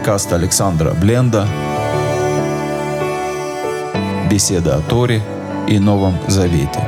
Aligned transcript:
подкаст 0.00 0.32
Александра 0.32 0.94
Бленда 0.94 1.46
«Беседа 4.30 4.76
о 4.76 4.80
Торе 4.80 5.20
и 5.68 5.78
Новом 5.78 6.14
Завете». 6.26 6.80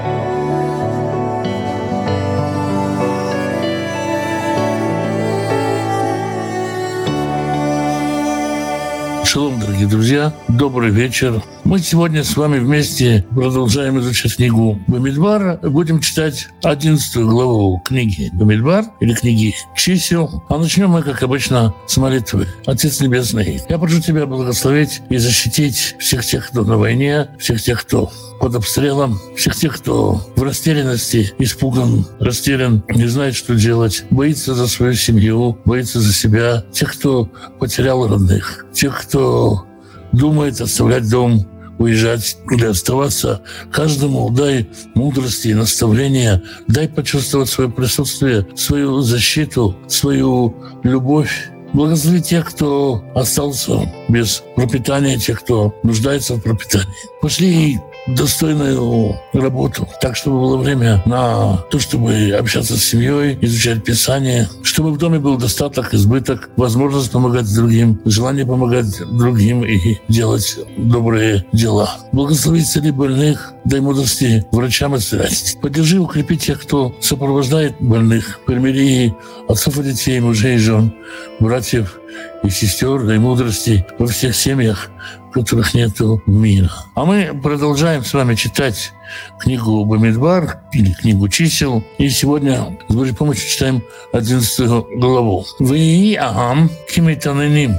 Шалом, 9.26 9.60
дорогие 9.60 9.86
друзья, 9.86 10.32
добрый 10.48 10.88
вечер. 10.88 11.42
Мы 11.72 11.78
сегодня 11.78 12.22
с 12.22 12.36
вами 12.36 12.58
вместе 12.58 13.24
продолжаем 13.30 13.98
изучать 13.98 14.36
книгу 14.36 14.78
Бамидбар. 14.88 15.58
Будем 15.70 16.00
читать 16.00 16.48
11 16.62 17.16
главу 17.22 17.80
книги 17.82 18.28
Бамидбар 18.34 18.84
или 19.00 19.14
книги 19.14 19.54
чисел. 19.74 20.44
А 20.50 20.58
начнем 20.58 20.90
мы, 20.90 21.02
как 21.02 21.22
обычно, 21.22 21.74
с 21.86 21.96
молитвы. 21.96 22.46
Отец 22.66 23.00
Небесный, 23.00 23.62
я 23.70 23.78
прошу 23.78 24.02
Тебя 24.02 24.26
благословить 24.26 25.00
и 25.08 25.16
защитить 25.16 25.96
всех 25.98 26.26
тех, 26.26 26.48
кто 26.48 26.62
на 26.62 26.76
войне, 26.76 27.28
всех 27.38 27.62
тех, 27.62 27.80
кто 27.80 28.12
под 28.38 28.54
обстрелом, 28.54 29.18
всех 29.34 29.56
тех, 29.56 29.74
кто 29.78 30.20
в 30.36 30.42
растерянности, 30.42 31.32
испуган, 31.38 32.06
растерян, 32.20 32.84
не 32.90 33.06
знает, 33.06 33.34
что 33.34 33.54
делать, 33.54 34.04
боится 34.10 34.54
за 34.54 34.66
свою 34.68 34.92
семью, 34.92 35.58
боится 35.64 36.00
за 36.00 36.12
себя, 36.12 36.66
тех, 36.70 36.92
кто 36.92 37.30
потерял 37.58 38.06
родных, 38.06 38.66
тех, 38.74 39.00
кто 39.00 39.64
думает 40.12 40.60
оставлять 40.60 41.08
дом, 41.08 41.46
уезжать 41.78 42.36
или 42.50 42.66
оставаться. 42.66 43.42
Каждому 43.72 44.30
дай 44.30 44.68
мудрости 44.94 45.48
и 45.48 45.54
наставления, 45.54 46.42
дай 46.68 46.88
почувствовать 46.88 47.48
свое 47.48 47.70
присутствие, 47.70 48.46
свою 48.56 49.00
защиту, 49.00 49.76
свою 49.88 50.54
любовь. 50.82 51.50
Благослови 51.72 52.20
тех, 52.20 52.50
кто 52.50 53.02
остался 53.14 53.90
без 54.08 54.42
пропитания, 54.56 55.18
тех, 55.18 55.40
кто 55.42 55.74
нуждается 55.82 56.34
в 56.34 56.40
пропитании. 56.40 56.86
Пошли 57.22 57.80
достойную 58.06 59.16
работу, 59.32 59.88
так 60.00 60.16
чтобы 60.16 60.40
было 60.40 60.56
время 60.56 61.02
на 61.06 61.58
то, 61.70 61.78
чтобы 61.78 62.34
общаться 62.38 62.76
с 62.76 62.84
семьей, 62.84 63.38
изучать 63.40 63.84
Писание, 63.84 64.48
чтобы 64.62 64.92
в 64.92 64.98
доме 64.98 65.18
был 65.18 65.36
достаток, 65.36 65.94
избыток, 65.94 66.50
возможность 66.56 67.10
помогать 67.10 67.52
другим, 67.54 68.00
желание 68.04 68.46
помогать 68.46 68.98
другим 69.16 69.64
и 69.64 69.98
делать 70.08 70.58
добрые 70.76 71.46
дела. 71.52 71.90
Благослови 72.12 72.62
цели 72.62 72.90
больных, 72.90 73.52
дай 73.64 73.80
мудрости 73.80 74.44
врачам 74.52 74.96
исцелять. 74.96 75.56
Поддержи, 75.62 76.00
укрепи 76.00 76.36
тех, 76.36 76.60
кто 76.60 76.94
сопровождает 77.00 77.74
больных, 77.80 78.40
примири 78.46 79.14
отцов 79.48 79.78
и 79.78 79.82
детей, 79.82 80.20
мужей 80.20 80.56
и 80.56 80.58
жен, 80.58 80.92
братьев 81.40 81.98
и 82.42 82.50
сестер, 82.50 83.02
дай 83.02 83.18
мудрости 83.18 83.86
во 83.98 84.06
всех 84.06 84.34
семьях, 84.34 84.90
в 85.30 85.32
которых 85.32 85.74
нет 85.74 85.98
мира. 86.26 86.70
А 86.94 87.04
мы 87.04 87.38
продолжаем 87.42 88.04
с 88.04 88.12
вами 88.12 88.34
читать 88.34 88.92
книгу 89.38 89.84
Бамидбар 89.84 90.60
или 90.72 90.92
книгу 90.92 91.28
чисел. 91.28 91.84
И 91.98 92.08
сегодня 92.08 92.78
с 92.88 92.94
Божьей 92.94 93.14
помощью 93.14 93.48
читаем 93.48 93.82
11 94.12 94.98
главу. 94.98 95.46
«Вы 95.58 96.16
агам 96.20 96.70
кимитаныним 96.92 97.76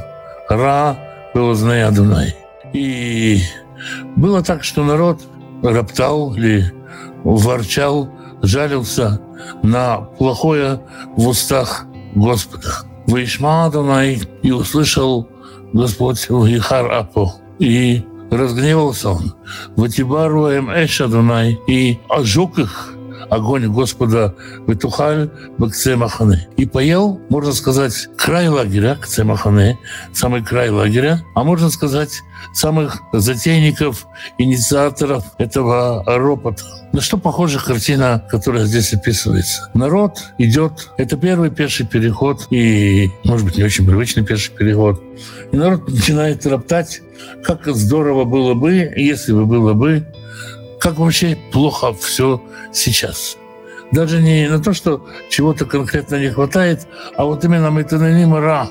ра 0.49 0.97
белознай 1.33 1.83
Адунай». 1.83 2.35
И 2.73 3.41
было 4.15 4.41
так, 4.43 4.63
что 4.63 4.83
народ 4.83 5.21
роптал 5.61 6.33
или 6.35 6.73
ворчал, 7.23 8.09
жалился 8.41 9.21
на 9.61 9.97
плохое 9.97 10.81
в 11.15 11.27
устах 11.27 11.85
Господа. 12.15 12.92
Вышма 13.07 13.65
Адонай 13.65 14.21
и 14.41 14.51
услышал 14.51 15.27
Господь 15.73 16.25
Ихар 16.25 16.91
Апо. 16.91 17.33
И 17.59 18.03
разгневался 18.31 19.11
он. 19.11 19.33
Ватибаруем 19.75 20.69
Эш 20.69 21.01
Адонай 21.01 21.59
и 21.67 21.99
ожег 22.09 22.57
их 22.57 22.92
огонь 23.29 23.67
Господа 23.67 24.35
Ветухаль 24.67 25.29
Бакцемахане. 25.57 26.47
И 26.57 26.65
поел, 26.65 27.19
можно 27.29 27.53
сказать, 27.53 28.07
край 28.17 28.47
лагеря, 28.47 28.95
Кцемахане, 28.95 29.77
самый 30.13 30.43
край 30.43 30.69
лагеря, 30.69 31.21
а 31.35 31.43
можно 31.43 31.69
сказать, 31.69 32.21
самых 32.53 33.01
затейников, 33.13 34.05
инициаторов 34.37 35.23
этого 35.37 36.03
ропота. 36.05 36.63
На 36.91 37.01
что 37.01 37.17
похожа 37.17 37.59
картина, 37.59 38.23
которая 38.29 38.65
здесь 38.65 38.93
описывается? 38.93 39.69
Народ 39.73 40.23
идет, 40.37 40.89
это 40.97 41.17
первый 41.17 41.49
пеший 41.49 41.85
переход, 41.85 42.47
и, 42.51 43.09
может 43.23 43.45
быть, 43.45 43.57
не 43.57 43.63
очень 43.63 43.85
привычный 43.85 44.23
пеший 44.23 44.53
переход. 44.53 45.01
И 45.51 45.57
народ 45.57 45.87
начинает 45.87 46.45
роптать, 46.45 47.01
как 47.43 47.65
здорово 47.67 48.25
было 48.25 48.53
бы, 48.53 48.91
если 48.95 49.33
бы 49.33 49.45
было 49.45 49.73
бы, 49.73 50.05
как 50.83 50.97
вообще 50.97 51.37
плохо 51.53 51.93
все 51.93 52.43
сейчас. 52.73 53.37
Даже 53.93 54.21
не 54.21 54.49
на 54.49 54.61
то, 54.61 54.73
что 54.73 55.07
чего-то 55.29 55.65
конкретно 55.65 56.19
не 56.19 56.29
хватает, 56.29 56.87
а 57.15 57.23
вот 57.23 57.45
именно 57.45 57.69
метанонима 57.69 58.41
ра. 58.41 58.67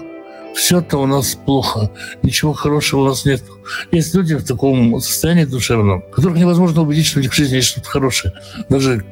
Все-то 0.55 0.99
у 0.99 1.07
нас 1.07 1.35
плохо, 1.35 1.91
ничего 2.23 2.53
хорошего 2.53 3.01
у 3.01 3.07
нас 3.07 3.25
нет. 3.25 3.43
Есть 3.93 4.15
люди 4.15 4.35
в 4.35 4.45
таком 4.45 5.01
состоянии 5.01 5.47
душевном, 5.47 6.03
которых 6.13 6.37
невозможно 6.37 6.83
убедить, 6.83 7.07
что 7.07 7.21
у 7.21 7.23
них 7.23 7.33
в 7.33 7.37
жизни 7.37 7.57
есть 7.57 7.69
что-то 7.69 7.89
хорошее. 7.89 8.35
Даже 8.69 9.03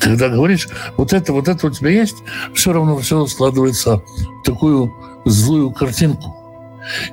когда 0.00 0.28
говоришь, 0.28 0.66
вот 0.96 1.12
это, 1.12 1.32
вот 1.32 1.46
это 1.46 1.68
у 1.68 1.70
тебя 1.70 1.90
есть, 1.90 2.16
все 2.52 2.72
равно 2.72 2.98
все 2.98 3.26
складывается 3.26 3.98
в 3.98 4.42
такую 4.44 4.92
злую 5.24 5.70
картинку. 5.70 6.34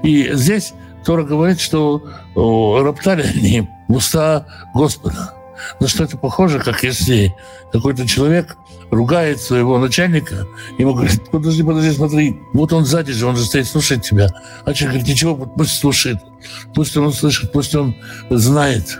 И 0.01 0.31
здесь 0.33 0.73
Тора 1.07 1.23
говорит, 1.23 1.61
что 1.61 2.03
роптали 2.35 3.23
они 3.23 3.69
в 3.87 3.95
уста 3.95 4.45
Господа. 4.73 5.33
На 5.79 5.87
что 5.87 6.03
это 6.03 6.17
похоже, 6.17 6.59
как 6.59 6.83
если 6.83 7.33
какой-то 7.71 8.05
человек 8.05 8.57
ругает 8.91 9.39
своего 9.39 9.77
начальника, 9.77 10.45
ему 10.77 10.93
говорит, 10.93 11.31
подожди, 11.31 11.63
подожди, 11.63 11.91
смотри, 11.93 12.37
вот 12.51 12.73
он 12.73 12.83
сзади 12.83 13.13
же, 13.13 13.25
он 13.25 13.37
же 13.37 13.45
стоит, 13.45 13.67
слушает 13.67 14.03
тебя. 14.03 14.27
А 14.65 14.73
человек 14.73 14.97
говорит, 14.97 15.07
ничего, 15.07 15.37
пусть 15.37 15.79
слушает, 15.79 16.17
пусть 16.75 16.97
он 16.97 17.13
слышит, 17.13 17.53
пусть 17.53 17.73
он 17.73 17.95
знает. 18.29 18.99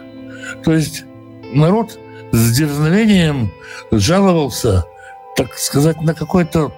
То 0.63 0.71
есть 0.73 1.03
народ 1.51 1.99
с 2.31 2.57
дерзновением 2.57 3.51
жаловался, 3.91 4.85
так 5.35 5.57
сказать, 5.57 6.01
на 6.01 6.13
какой-то 6.13 6.71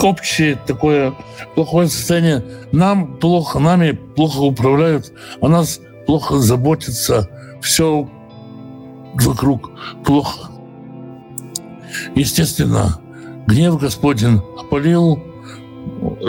общее 0.00 0.56
такое 0.66 1.14
плохое 1.54 1.88
состояние. 1.88 2.42
Нам 2.72 3.16
плохо, 3.18 3.58
нами 3.58 3.92
плохо 3.92 4.38
управляют, 4.38 5.12
о 5.40 5.48
нас 5.48 5.80
плохо 6.06 6.38
заботятся, 6.38 7.28
все 7.62 8.08
вокруг 9.14 9.70
плохо. 10.04 10.50
Естественно, 12.14 13.00
гнев 13.46 13.78
Господень 13.78 14.40
опалил 14.58 15.22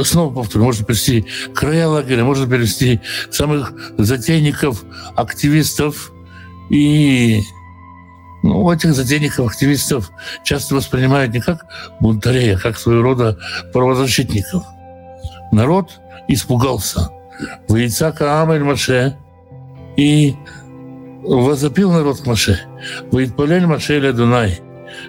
снова 0.04 0.34
повторю, 0.34 0.66
можно 0.66 0.86
перевести 0.86 1.26
края 1.54 1.88
лагеря, 1.88 2.24
можно 2.24 2.48
перевести 2.48 3.00
самых 3.32 3.74
затейников, 3.98 4.84
активистов 5.16 6.12
и 6.70 7.42
ну, 8.46 8.72
этих 8.72 8.94
затейников, 8.94 9.48
активистов 9.48 10.12
часто 10.44 10.76
воспринимают 10.76 11.34
не 11.34 11.40
как 11.42 11.66
бунтарей, 12.00 12.56
а 12.56 12.60
как 12.60 12.78
своего 12.78 13.02
рода 13.02 13.40
правозащитников. 13.74 14.64
Народ 15.52 16.00
испугался. 16.28 17.10
Ваицака 17.68 18.44
Амель 18.44 18.64
Маше 18.64 19.18
и 19.98 20.36
возопил 21.24 21.92
народ 21.92 22.22
к 22.22 22.28
Маше. 22.28 22.60
Воитпалель 23.12 23.66
Маше 23.66 24.00
Ля 24.00 24.14
Дунай, 24.14 24.62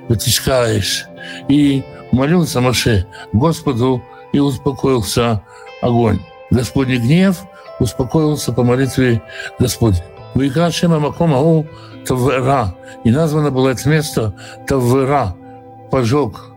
вытискаешь. 0.09 1.05
И 1.51 1.85
молился 2.13 2.63
Маше 2.63 3.06
Господу, 3.35 4.03
и 4.32 4.39
успокоился 4.39 5.43
огонь. 5.82 6.21
Господний 6.50 6.97
гнев 6.97 7.43
успокоился 7.81 8.55
по 8.55 8.62
молитве 8.62 9.21
Господня. 9.59 10.03
Вайкра 10.37 10.71
Шема 10.71 10.99
Макома 11.00 11.38
у 11.41 11.67
Тавера. 12.06 12.75
И 13.05 13.11
названо 13.11 13.50
было 13.50 13.71
это 13.71 13.88
место 13.88 14.35
Тавера, 14.67 15.35
пожог, 15.91 16.50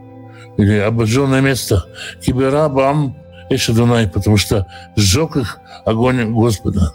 или 0.57 0.77
обожженное 0.79 1.41
место. 1.41 1.85
Кибера 2.21 2.67
Бам 2.67 3.15
Эшадунай, 3.49 4.09
потому 4.09 4.35
что 4.37 4.67
сжег 4.95 5.37
их 5.37 5.59
огонь 5.85 6.33
Господа. 6.33 6.93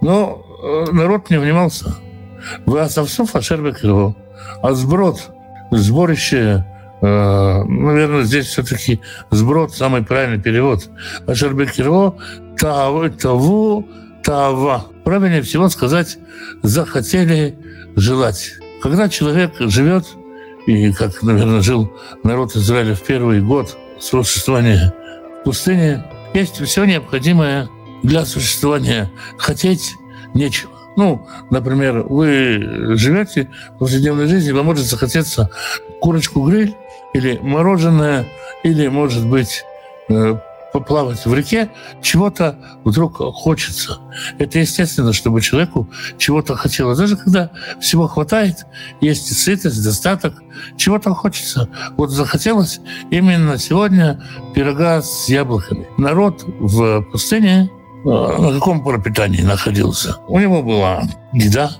Но 0.00 0.42
народ 0.92 1.30
не 1.30 1.38
внимался. 1.38 1.94
Вы 2.64 2.80
Асавсов 2.80 3.34
Ашербекрво, 3.34 4.14
а 4.62 4.72
сброд, 4.72 5.30
сборище 5.72 6.64
наверное, 7.02 8.24
здесь 8.24 8.46
все-таки 8.46 9.00
сброд, 9.30 9.72
самый 9.74 10.02
правильный 10.02 10.40
перевод. 10.40 10.90
Ашербекирво, 11.26 12.16
таву, 12.58 13.84
тава. 14.22 14.86
Правильнее 15.04 15.42
всего 15.42 15.68
сказать 15.68 16.18
«захотели 16.62 17.56
желать». 17.96 18.52
Когда 18.82 19.08
человек 19.08 19.52
живет, 19.58 20.06
и 20.66 20.92
как, 20.92 21.22
наверное, 21.22 21.60
жил 21.60 21.92
народ 22.22 22.54
Израиля 22.56 22.94
в 22.94 23.02
первый 23.02 23.40
год 23.40 23.76
существования 23.98 24.94
в 25.40 25.44
пустыне, 25.44 26.04
есть 26.34 26.62
все 26.64 26.84
необходимое 26.84 27.68
для 28.02 28.24
существования. 28.24 29.10
Хотеть 29.36 29.92
нечего. 30.34 30.70
Ну, 30.96 31.26
например, 31.50 32.02
вы 32.02 32.96
живете 32.96 33.48
в 33.74 33.78
повседневной 33.78 34.26
жизни, 34.26 34.52
вам 34.52 34.66
может 34.66 34.86
захотеться 34.86 35.50
курочку-гриль 36.00 36.74
или 37.14 37.38
мороженое, 37.40 38.26
или, 38.62 38.88
может 38.88 39.26
быть, 39.26 39.64
э, 40.08 40.36
поплавать 40.72 41.24
в 41.26 41.34
реке, 41.34 41.70
чего-то 42.02 42.58
вдруг 42.84 43.16
хочется. 43.16 43.98
Это 44.38 44.58
естественно, 44.58 45.12
чтобы 45.12 45.40
человеку 45.40 45.88
чего-то 46.18 46.56
хотелось. 46.56 46.98
Даже 46.98 47.16
когда 47.16 47.50
всего 47.80 48.06
хватает, 48.06 48.66
есть 49.00 49.36
сытость, 49.36 49.82
достаток, 49.82 50.42
чего-то 50.76 51.14
хочется. 51.14 51.68
Вот 51.96 52.10
захотелось 52.10 52.80
именно 53.10 53.58
сегодня 53.58 54.22
пирога 54.54 55.02
с 55.02 55.28
яблоками. 55.28 55.86
Народ 55.98 56.44
в 56.44 57.02
пустыне 57.12 57.70
э, 58.04 58.08
на 58.08 58.52
каком 58.52 58.82
пропитании 58.82 59.42
находился? 59.42 60.16
У 60.28 60.38
него 60.38 60.62
была 60.62 61.02
еда, 61.32 61.70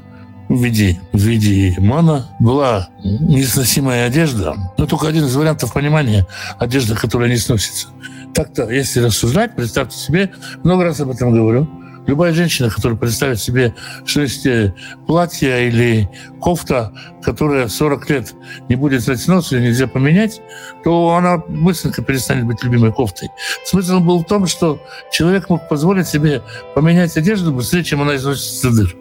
в 0.50 0.64
виде, 0.64 1.00
в 1.12 1.18
виде 1.18 1.76
мана 1.78 2.26
была 2.40 2.88
несносимая 3.04 4.08
одежда. 4.08 4.56
Но 4.76 4.86
только 4.86 5.06
один 5.06 5.24
из 5.24 5.36
вариантов 5.36 5.72
понимания– 5.72 6.26
одежда, 6.58 6.96
которая 6.96 7.30
не 7.30 7.36
сносится. 7.36 7.88
Так-то, 8.34 8.70
если 8.70 9.00
рассуждать, 9.00 9.56
представьте 9.56 9.96
себе, 9.96 10.32
много 10.62 10.84
раз 10.84 11.00
об 11.00 11.10
этом 11.10 11.32
говорю, 11.32 11.68
любая 12.06 12.32
женщина, 12.32 12.70
которая 12.70 12.98
представит 12.98 13.40
себе, 13.40 13.74
что 14.04 14.22
есть 14.22 14.46
э, 14.46 14.74
платье 15.06 15.68
или 15.68 16.08
кофта, 16.40 16.92
которая 17.22 17.68
40 17.68 18.10
лет 18.10 18.34
не 18.68 18.76
будет 18.76 19.06
нос, 19.28 19.52
ее 19.52 19.60
нельзя 19.60 19.86
поменять, 19.86 20.40
то 20.84 21.14
она 21.14 21.38
быстренько 21.38 22.02
перестанет 22.02 22.46
быть 22.46 22.62
любимой 22.62 22.92
кофтой. 22.92 23.28
Смысл 23.64 24.00
был 24.00 24.20
в 24.20 24.26
том, 24.26 24.46
что 24.46 24.80
человек 25.12 25.48
мог 25.48 25.68
позволить 25.68 26.08
себе 26.08 26.42
поменять 26.74 27.16
одежду 27.16 27.52
быстрее, 27.52 27.84
чем 27.84 28.02
она 28.02 28.16
износится 28.16 28.70
дыр. 28.70 28.96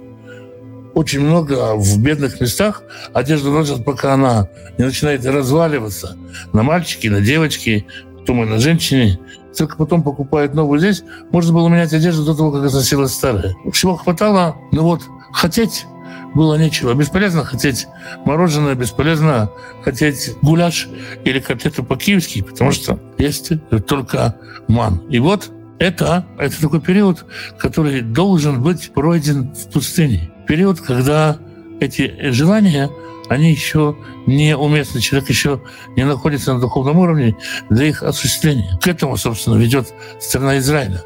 Очень 0.95 1.21
много 1.21 1.75
в 1.75 2.01
бедных 2.01 2.41
местах 2.41 2.83
одежду 3.13 3.51
носят, 3.51 3.85
пока 3.85 4.13
она 4.15 4.49
не 4.77 4.85
начинает 4.85 5.25
разваливаться 5.25 6.17
на 6.51 6.63
мальчики, 6.63 7.07
на 7.07 7.21
девочки, 7.21 7.85
потом 8.29 8.43
и 8.43 8.47
на 8.47 8.59
женщине. 8.59 9.19
Только 9.57 9.75
потом 9.75 10.03
покупают 10.03 10.53
новую 10.53 10.79
здесь. 10.79 11.03
Можно 11.31 11.51
было 11.53 11.67
менять 11.67 11.93
одежду 11.93 12.23
до 12.23 12.35
того, 12.35 12.51
как 12.51 12.65
износилась 12.65 13.13
старая. 13.13 13.55
Всего 13.73 13.95
хватало, 13.95 14.55
ну 14.71 14.83
вот, 14.83 15.01
хотеть 15.33 15.87
было 16.35 16.55
нечего. 16.55 16.93
Бесполезно 16.93 17.43
хотеть 17.43 17.87
мороженое, 18.25 18.75
бесполезно 18.75 19.49
хотеть 19.83 20.35
гуляш 20.43 20.87
или 21.25 21.39
котлету 21.39 21.83
по-киевски, 21.83 22.43
потому 22.43 22.71
что 22.71 22.99
есть 23.17 23.51
только 23.87 24.35
ман. 24.67 25.01
И 25.09 25.17
вот 25.17 25.49
это, 25.79 26.27
это 26.37 26.61
такой 26.61 26.81
период, 26.81 27.25
который 27.57 28.01
должен 28.01 28.61
быть 28.61 28.91
пройден 28.93 29.55
в 29.55 29.71
пустыне. 29.71 30.29
Период, 30.47 30.79
когда 30.79 31.37
эти 31.79 32.29
желания 32.29 32.91
они 33.29 33.51
еще 33.51 33.95
не 34.25 34.57
уместны, 34.57 34.99
человек 34.99 35.29
еще 35.29 35.61
не 35.95 36.03
находится 36.03 36.53
на 36.53 36.59
духовном 36.59 36.97
уровне 36.97 37.37
для 37.69 37.85
их 37.85 38.03
осуществления. 38.03 38.77
К 38.81 38.87
этому, 38.87 39.17
собственно, 39.17 39.55
ведет 39.55 39.93
страна 40.19 40.57
Израиля. 40.57 41.03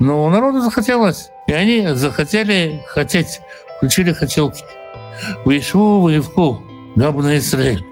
Но 0.00 0.24
у 0.24 0.30
народа 0.30 0.62
захотелось, 0.62 1.28
и 1.46 1.52
они 1.52 1.88
захотели 1.94 2.82
хотеть, 2.88 3.40
включили 3.76 4.12
хотелки. 4.12 4.64
Вышву, 5.44 6.00
воевку, 6.00 6.62
габу 6.96 7.22
на 7.22 7.38
Израиль. 7.38 7.84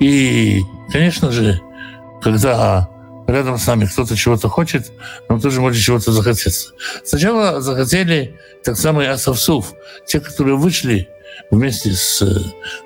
И, 0.00 0.62
конечно 0.90 1.30
же, 1.30 1.60
когда 2.22 2.88
рядом 3.28 3.58
с 3.58 3.66
нами 3.66 3.84
кто-то 3.84 4.16
чего-то 4.16 4.48
хочет, 4.48 4.90
нам 5.28 5.40
тоже 5.40 5.60
может 5.60 5.80
чего-то 5.80 6.10
захотеться. 6.10 6.72
Сначала 7.04 7.60
захотели 7.60 8.38
так 8.64 8.76
самый 8.76 9.08
Асавсуф, 9.08 9.74
те, 10.06 10.18
которые 10.20 10.56
вышли 10.56 11.08
вместе 11.50 11.92
с 11.92 12.22
э, 12.22 12.40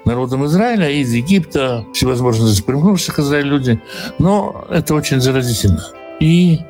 народом 0.04 0.44
Израиля 0.46 0.90
из 0.90 1.12
Египта, 1.12 1.84
всевозможные 1.92 2.54
примнувших 2.62 3.18
Израиль 3.18 3.46
люди. 3.46 3.80
Но 4.18 4.66
это 4.70 4.94
очень 4.94 5.20
заразительно. 5.20 5.84
И 6.20 6.60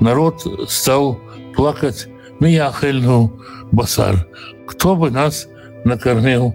народ 0.00 0.46
стал 0.68 1.18
плакать 1.54 2.08
«Мияхельну 2.40 3.40
басар». 3.72 4.26
Кто 4.66 4.96
бы 4.96 5.10
нас 5.10 5.48
накормил 5.84 6.54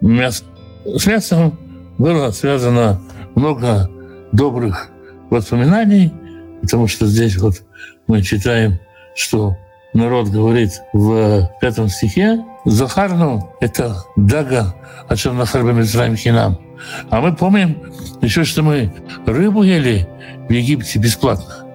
мясом? 0.00 0.46
С 0.84 1.06
мясом 1.06 1.58
было 1.98 2.30
связано 2.30 3.00
много 3.34 3.90
добрых 4.32 4.88
воспоминаний, 5.28 6.12
потому 6.62 6.86
что 6.86 7.06
здесь 7.06 7.36
вот 7.36 7.62
мы 8.06 8.22
читаем, 8.22 8.78
что 9.14 9.56
народ 9.92 10.28
говорит 10.28 10.72
в 10.92 11.50
пятом 11.60 11.88
стихе, 11.88 12.44
Захарну— 12.64 13.54
это 13.60 14.04
Дага, 14.16 14.74
о 15.08 15.16
чем 15.16 15.36
на 15.38 15.42
Мицраим 15.42 16.16
Хинам. 16.16 16.58
А 17.10 17.20
мы 17.20 17.34
помним 17.34 17.76
еще, 18.20 18.44
что 18.44 18.62
мы 18.62 18.92
рыбу 19.26 19.62
ели 19.62 20.08
в 20.48 20.52
Египте 20.52 20.98
бесплатно. 20.98 21.66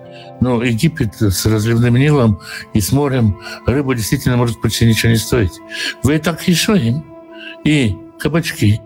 Но 0.41 0.61
Египет 0.63 1.15
с 1.15 1.45
разливным 1.45 1.95
Нилом 1.95 2.39
и 2.73 2.81
с 2.81 2.91
морем, 2.91 3.39
рыба 3.65 3.95
действительно 3.95 4.37
может 4.37 4.61
почти 4.61 4.85
ничего 4.85 5.11
не 5.11 5.17
стоить. 5.17 5.53
Вы 6.03 6.15
это 6.15 6.35
хишоим 6.35 7.03
и 7.63 7.95
кабачки, 8.19 8.81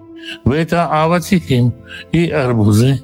вы 0.45 0.57
это 0.57 0.85
аватихим 0.85 1.73
и 2.11 2.29
арбузы, 2.29 3.01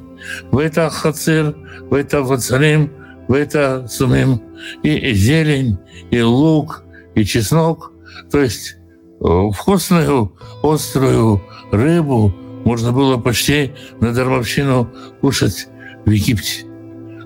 вы 0.51 0.63
это 0.63 0.89
хацир, 0.89 1.56
вы 1.89 2.00
это 2.00 2.21
вацарим, 2.21 2.92
вы 3.27 3.39
это 3.39 3.88
сумим, 3.89 4.42
и 4.83 5.13
зелень, 5.13 5.80
и 6.12 6.21
лук, 6.21 6.83
и 7.15 7.25
чеснок. 7.25 7.92
То 8.31 8.39
есть 8.39 8.77
вкусную 9.20 10.32
острую 10.64 11.42
рыбу 11.72 12.34
можно 12.66 12.92
было 12.92 13.18
почти 13.18 13.74
на 14.02 14.12
дармовщину 14.14 14.90
кушать 15.22 15.68
в 16.06 16.10
Египте. 16.10 16.66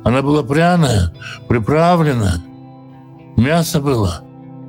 Она 0.03 0.21
была 0.21 0.43
пряная, 0.43 1.13
приправлена. 1.47 2.43
Мясо 3.37 3.79
было 3.79 4.23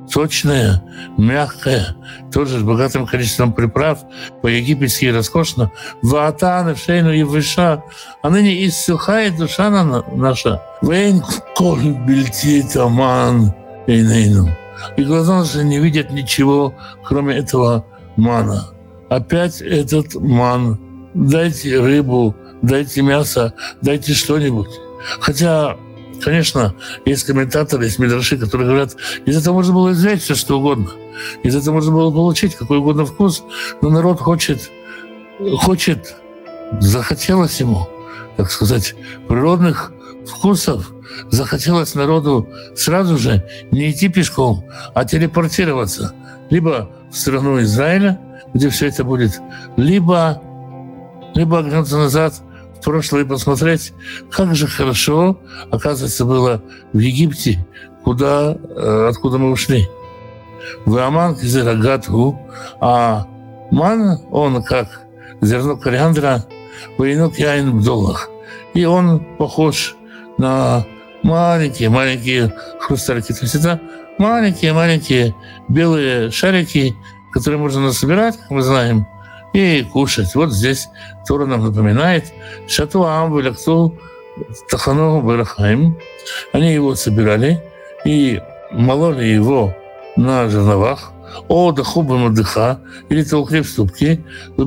сочное, 0.09 0.83
мягкое, 1.17 1.95
тоже 2.33 2.59
с 2.59 2.63
богатым 2.63 3.05
количеством 3.05 3.53
приправ, 3.53 3.99
по-египетски 4.41 5.05
роскошно. 5.05 5.71
Ваатаны, 6.01 6.75
шейну 6.75 7.11
и 7.11 7.23
выша. 7.23 7.83
А 8.21 8.29
ныне 8.29 8.65
иссухает 8.67 9.37
душа 9.37 9.69
наша. 9.69 10.61
Вейн 10.81 11.23
коль 11.55 11.91
бельти 12.05 12.63
таман 12.63 13.53
эйнейну 13.87 14.49
и 14.97 15.03
глаза 15.03 15.39
наши 15.39 15.63
не 15.63 15.79
видят 15.79 16.11
ничего, 16.11 16.73
кроме 17.03 17.37
этого 17.37 17.85
мана. 18.15 18.69
Опять 19.09 19.61
этот 19.61 20.15
ман. 20.15 20.79
Дайте 21.13 21.79
рыбу, 21.79 22.35
дайте 22.61 23.01
мясо, 23.01 23.53
дайте 23.81 24.13
что-нибудь. 24.13 24.69
Хотя, 25.19 25.75
конечно, 26.21 26.73
есть 27.05 27.25
комментаторы, 27.25 27.85
есть 27.85 27.99
мидраши, 27.99 28.37
которые 28.37 28.67
говорят, 28.67 28.95
из 29.25 29.37
этого 29.37 29.55
можно 29.55 29.73
было 29.73 29.89
взять 29.89 30.21
все, 30.21 30.35
что 30.35 30.59
угодно. 30.59 30.91
Из 31.43 31.55
этого 31.55 31.75
можно 31.75 31.91
было 31.91 32.11
получить 32.11 32.55
какой 32.55 32.77
угодно 32.77 33.05
вкус, 33.05 33.43
но 33.81 33.89
народ 33.89 34.21
хочет, 34.21 34.71
хочет, 35.57 36.15
захотелось 36.79 37.59
ему, 37.59 37.89
так 38.37 38.49
сказать, 38.49 38.95
природных 39.27 39.91
вкусов, 40.25 40.91
захотелось 41.29 41.95
народу 41.95 42.47
сразу 42.75 43.17
же 43.17 43.45
не 43.71 43.91
идти 43.91 44.09
пешком, 44.09 44.65
а 44.93 45.05
телепортироваться 45.05 46.13
либо 46.49 46.89
в 47.09 47.17
страну 47.17 47.61
Израиля, 47.61 48.19
где 48.53 48.69
все 48.69 48.87
это 48.87 49.03
будет, 49.03 49.41
либо, 49.77 50.41
либо 51.33 51.59
оглянуться 51.59 51.97
назад 51.97 52.35
в 52.77 52.83
прошлое 52.83 53.23
и 53.23 53.27
посмотреть, 53.27 53.93
как 54.29 54.55
же 54.55 54.67
хорошо, 54.67 55.39
оказывается, 55.71 56.25
было 56.25 56.61
в 56.93 56.99
Египте, 56.99 57.65
куда, 58.03 58.55
э, 58.55 59.07
откуда 59.09 59.37
мы 59.37 59.51
ушли. 59.51 59.87
В 60.85 60.97
Аман 60.97 61.35
Кизерагату, 61.35 62.39
а 62.79 63.27
ман, 63.71 64.19
он 64.31 64.63
как 64.63 65.01
зерно 65.41 65.77
кориандра, 65.77 66.45
воинок 66.97 67.37
яин 67.37 67.79
в 67.79 67.83
доллах. 67.83 68.29
И 68.73 68.85
он 68.85 69.25
похож 69.37 69.95
на 70.41 70.85
маленькие-маленькие 71.23 72.53
хрустальки. 72.79 73.31
То 73.31 73.43
есть 73.43 73.55
это 73.55 73.79
маленькие-маленькие 74.17 75.35
белые 75.69 76.31
шарики, 76.31 76.95
которые 77.31 77.59
можно 77.59 77.81
насобирать, 77.81 78.37
мы 78.49 78.61
знаем, 78.63 79.05
и 79.53 79.83
кушать. 79.83 80.33
Вот 80.35 80.51
здесь 80.51 80.89
Тора 81.27 81.45
нам 81.45 81.63
напоминает 81.63 82.33
Шатуам 82.67 83.37
Велякту 83.37 83.97
Тахану 84.69 85.21
Барахаим. 85.21 85.97
Они 86.53 86.73
его 86.73 86.95
собирали 86.95 87.61
и 88.05 88.41
мололи 88.71 89.25
его 89.25 89.75
на 90.15 90.49
жерновах, 90.49 91.11
о 91.47 91.71
дахуба 91.71 92.17
мадыха, 92.17 92.81
или 93.09 93.23
того 93.23 93.45
хлеб 93.45 93.65
ступки, 93.65 94.23
в 94.57 94.63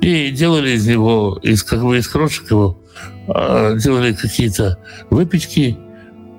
и 0.00 0.30
делали 0.30 0.70
из 0.70 0.86
него, 0.86 1.38
из, 1.42 1.62
как 1.62 1.82
бы 1.82 1.98
из 1.98 2.08
крошек 2.08 2.50
его, 2.50 2.78
делали 3.26 4.12
какие-то 4.12 4.78
выпечки, 5.10 5.78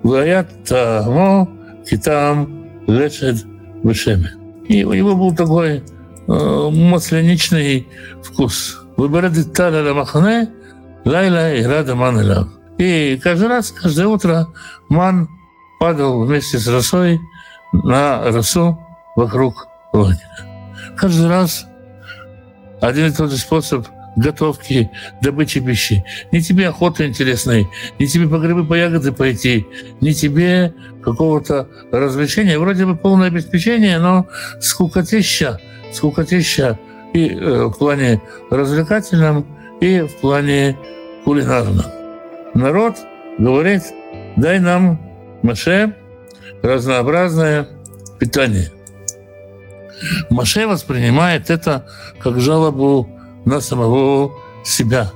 Ваят 0.03 0.47
тамо 0.65 1.49
китам 1.87 2.69
лешет 2.87 3.45
вышеме. 3.83 4.31
И 4.67 4.83
у 4.83 4.93
него 4.93 5.15
был 5.15 5.35
такой 5.35 5.83
э, 6.27 6.69
масляничный 6.71 7.87
вкус. 8.23 8.79
Выбирали 8.97 9.43
таля 9.43 9.93
махане, 9.93 10.49
лайла 11.05 11.53
и 11.53 11.63
рада 11.63 11.95
ман 11.95 12.19
И 12.77 13.19
каждый 13.21 13.47
раз, 13.49 13.71
каждое 13.71 14.07
утро 14.07 14.47
ман 14.89 15.27
падал 15.79 16.25
вместе 16.25 16.59
с 16.59 16.67
росой 16.67 17.19
на 17.71 18.31
росу 18.31 18.79
вокруг 19.15 19.67
лагеря. 19.93 20.95
Каждый 20.97 21.27
раз 21.27 21.65
один 22.81 23.07
и 23.07 23.11
тот 23.11 23.31
же 23.31 23.37
способ 23.37 23.87
готовки, 24.19 24.89
добычи 25.21 25.59
пищи. 25.59 26.03
Не 26.31 26.41
тебе 26.41 26.67
охота 26.67 27.07
интересной, 27.07 27.69
не 27.97 28.07
тебе 28.07 28.27
по 28.27 28.37
грибы, 28.37 28.65
по 28.65 28.73
ягоды 28.73 29.11
пойти, 29.11 29.65
не 30.01 30.13
тебе 30.13 30.73
какого-то 31.03 31.67
развлечения. 31.91 32.59
Вроде 32.59 32.85
бы 32.85 32.95
полное 32.95 33.27
обеспечение, 33.27 33.97
но 33.99 34.27
скукотища, 34.59 35.59
скукотища 35.93 36.77
и 37.13 37.29
э, 37.29 37.65
в 37.65 37.71
плане 37.71 38.21
развлекательном, 38.51 39.45
и 39.79 40.01
в 40.01 40.13
плане 40.19 40.77
кулинарном. 41.23 41.85
Народ 42.53 42.97
говорит, 43.37 43.83
дай 44.35 44.59
нам, 44.59 44.99
Маше, 45.41 45.95
разнообразное 46.61 47.67
питание. 48.19 48.69
Маше 50.29 50.67
воспринимает 50.67 51.49
это 51.49 51.87
как 52.19 52.39
жалобу 52.39 53.09
на 53.45 53.61
самого 53.61 54.31
себя. 54.63 55.11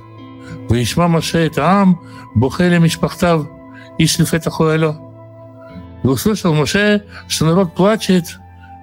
Вишма 0.68 1.08
Маше 1.08 1.38
это 1.38 1.68
ам, 1.68 2.00
бухели 2.34 2.78
мишпахтав, 2.78 3.46
ишлиф 3.98 4.34
это 4.34 4.50
хуэло. 4.50 5.00
И 6.02 6.06
услышал 6.06 6.54
Маше, 6.54 7.04
что 7.28 7.46
народ 7.46 7.74
плачет 7.74 8.38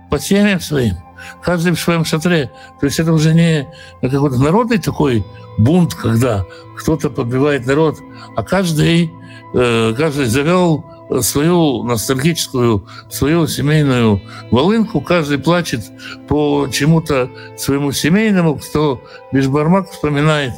по 0.09 0.19
семьям 0.19 0.59
своим, 0.59 0.95
каждый 1.41 1.73
в 1.73 1.79
своем 1.79 2.05
шатре. 2.05 2.51
То 2.79 2.85
есть 2.85 2.99
это 2.99 3.13
уже 3.13 3.33
не 3.33 3.67
какой-то 4.01 4.37
народный 4.37 4.77
такой 4.77 5.25
бунт, 5.57 5.93
когда 5.93 6.45
кто-то 6.77 7.09
подбивает 7.09 7.65
народ, 7.65 7.97
а 8.35 8.43
каждый, 8.43 9.11
э, 9.53 9.93
каждый 9.97 10.25
завел 10.25 10.85
свою 11.19 11.83
ностальгическую, 11.83 12.87
свою 13.09 13.47
семейную 13.47 14.21
волынку. 14.49 15.01
Каждый 15.01 15.39
плачет 15.39 15.81
по 16.27 16.67
чему-то 16.71 17.29
своему 17.57 17.91
семейному, 17.91 18.55
кто 18.55 19.03
Бишбармак 19.33 19.91
вспоминает, 19.91 20.53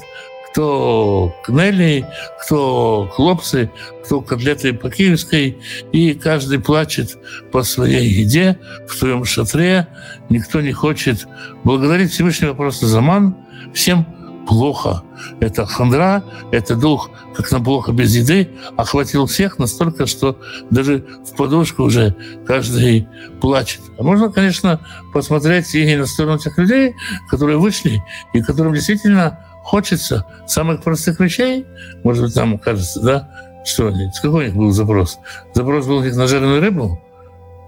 кто 0.52 1.34
кнели, 1.44 2.06
кто 2.44 3.10
хлопцы, 3.12 3.72
кто 4.06 4.22
котлеты 4.22 4.74
по 4.74 4.92
киевской, 4.92 5.58
и 5.92 6.14
каждый 6.14 6.60
плачет 6.60 7.18
по 7.52 7.64
своей 7.64 8.08
еде 8.08 8.60
в 8.88 8.94
своем 8.94 9.26
шатре. 9.26 9.88
Никто 10.30 10.62
не 10.62 10.72
хочет 10.72 11.28
благодарить 11.64 12.12
Всевышнего 12.12 12.54
просто 12.54 12.86
за 12.86 13.02
ман. 13.02 13.36
Всем 13.74 14.06
плохо. 14.48 15.04
Это 15.40 15.66
хандра, 15.66 16.24
это 16.52 16.76
дух, 16.76 17.10
как 17.36 17.52
нам 17.52 17.64
плохо 17.64 17.92
без 17.92 18.16
еды, 18.16 18.50
охватил 18.78 19.26
всех 19.26 19.60
настолько, 19.60 20.06
что 20.06 20.40
даже 20.70 21.06
в 21.26 21.36
подушку 21.36 21.84
уже 21.84 22.16
каждый 22.46 23.08
плачет. 23.42 23.82
А 23.98 24.04
можно, 24.04 24.32
конечно, 24.32 24.80
посмотреть 25.14 25.74
и 25.76 25.96
на 25.96 26.06
сторону 26.06 26.40
тех 26.40 26.58
людей, 26.58 26.96
которые 27.30 27.58
вышли, 27.58 28.04
и 28.34 28.42
которым 28.42 28.74
действительно 28.74 29.40
хочется 29.64 30.26
самых 30.48 30.84
простых 30.84 31.20
вещей. 31.20 31.66
Может 32.04 32.26
быть, 32.26 32.34
там 32.34 32.58
кажется, 32.60 33.00
да, 33.02 33.30
что 33.66 33.88
они, 33.88 34.12
какой 34.22 34.44
у 34.44 34.48
них 34.48 34.56
был 34.56 34.72
запрос? 34.72 35.20
Запрос 35.54 35.88
был 35.88 35.98
у 35.98 36.04
них 36.04 36.16
на 36.16 36.28
жареную 36.28 36.62
рыбу, 36.62 37.02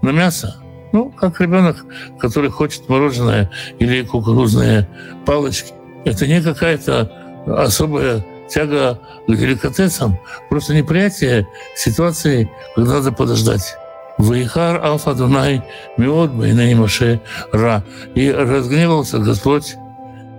на 0.02 0.10
мясо. 0.10 0.56
Ну, 0.92 1.10
как 1.10 1.40
ребенок, 1.40 1.84
который 2.18 2.50
хочет 2.50 2.88
мороженое 2.88 3.50
или 3.78 4.02
кукурузные 4.02 4.88
палочки. 5.26 5.72
Это 6.06 6.26
не 6.28 6.40
какая-то 6.40 7.10
особая 7.46 8.24
тяга 8.48 9.00
к 9.26 9.34
деликатесам, 9.34 10.18
просто 10.48 10.72
неприятие 10.72 11.48
ситуации, 11.74 12.48
когда 12.76 12.94
надо 12.94 13.10
подождать. 13.10 13.76
Ваихар 14.16 14.82
Алфа 14.82 15.14
Дунай 15.14 15.62
Миот 15.96 16.30
Маше 16.32 17.20
Ра. 17.52 17.82
И 18.14 18.30
разгневался 18.30 19.18
Господь. 19.18 19.74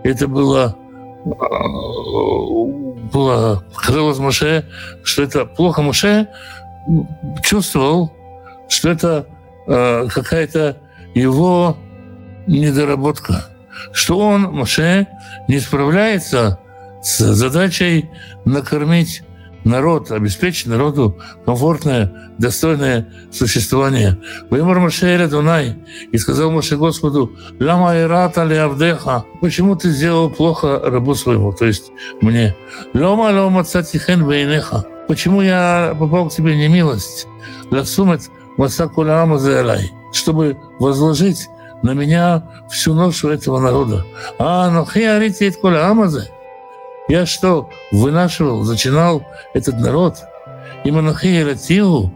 Это 0.04 0.28
было 0.30 0.76
было 3.12 3.62
крылось 3.76 4.20
Маше, 4.20 4.66
что 5.04 5.24
это 5.24 5.46
плохо 5.46 5.82
Маше 5.82 6.30
чувствовал, 7.44 8.14
что 8.70 8.90
это 8.90 9.28
э, 9.68 10.08
какая-то 10.08 10.78
его 11.14 11.76
недоработка 12.48 13.50
что 13.92 14.20
он, 14.20 14.44
Моше, 14.44 15.08
не 15.48 15.60
справляется 15.60 16.60
с 17.02 17.20
задачей 17.20 18.10
накормить 18.46 19.24
народ, 19.68 20.12
обеспечить 20.12 20.68
народу 20.68 21.20
комфортное, 21.46 22.12
достойное 22.38 23.08
существование. 23.32 24.18
Вымор 24.50 24.80
Моше 24.80 25.28
Дунай 25.28 25.76
и 26.12 26.18
сказал 26.18 26.52
Моше 26.52 26.78
Господу, 26.78 27.34
«Лама 27.60 27.98
ирата 28.00 28.44
ли 28.44 28.56
авдеха?» 28.56 29.26
Почему 29.42 29.76
ты 29.76 29.90
сделал 29.90 30.30
плохо 30.30 30.80
рабу 30.84 31.14
своему, 31.16 31.52
то 31.52 31.66
есть 31.66 31.92
мне? 32.22 32.56
«Лома 32.94 33.32
лома 33.32 33.64
цатихен 33.64 34.28
бейнеха?» 34.28 34.86
Почему 35.08 35.42
я 35.42 35.96
попал 35.98 36.30
к 36.30 36.34
тебе 36.34 36.56
не 36.56 36.68
милость? 36.68 37.28
«Ласумет 37.72 38.30
масакуля 38.58 39.22
амазелай?» 39.22 39.92
Чтобы 40.14 40.58
возложить 40.80 41.48
на 41.84 41.92
меня 41.92 42.44
всю 42.70 42.94
ношу 42.94 43.30
этого 43.30 43.60
народа. 43.60 44.06
А, 44.40 44.70
ну 44.70 44.86
хиарите 44.86 45.52
коля 45.52 45.90
амазе. 45.90 46.30
Я 47.08 47.26
что, 47.26 47.70
вынашивал, 47.92 48.64
зачинал 48.64 49.24
этот 49.54 49.80
народ? 49.80 50.18
И 50.84 50.92
манахиратилу? 50.92 52.14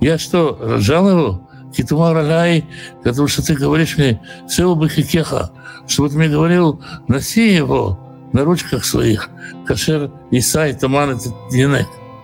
Я 0.00 0.18
что, 0.18 0.56
рожал 0.60 1.08
его? 1.08 1.40
Китумар 1.76 2.16
Алай, 2.16 2.64
потому 3.02 3.26
что 3.26 3.44
ты 3.44 3.54
говоришь 3.54 3.98
мне, 3.98 4.22
Сеу 4.48 4.76
Бахикеха, 4.76 5.50
что 5.88 6.02
вот 6.02 6.12
мне 6.12 6.28
говорил, 6.28 6.80
носи 7.08 7.52
его 7.52 7.98
на 8.32 8.44
ручках 8.44 8.84
своих, 8.84 9.28
Кашер 9.66 10.12
Исай 10.30 10.74
Таман 10.74 11.10
этот 11.10 11.34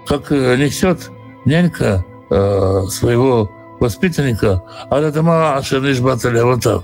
как 0.06 0.32
э, 0.32 0.56
несет 0.56 1.10
нянька 1.44 2.04
э, 2.30 2.82
своего 2.90 3.50
воспитанника, 3.80 4.62
а 4.90 5.00
это 5.00 5.22
Маша 5.22 5.80
Нишбаталя 5.80 6.44
вот 6.44 6.62
так, 6.62 6.82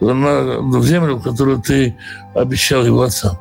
в 0.00 0.84
землю, 0.84 1.20
которую 1.20 1.60
ты 1.60 1.96
обещал 2.34 2.84
его 2.84 3.02
отцам. 3.02 3.38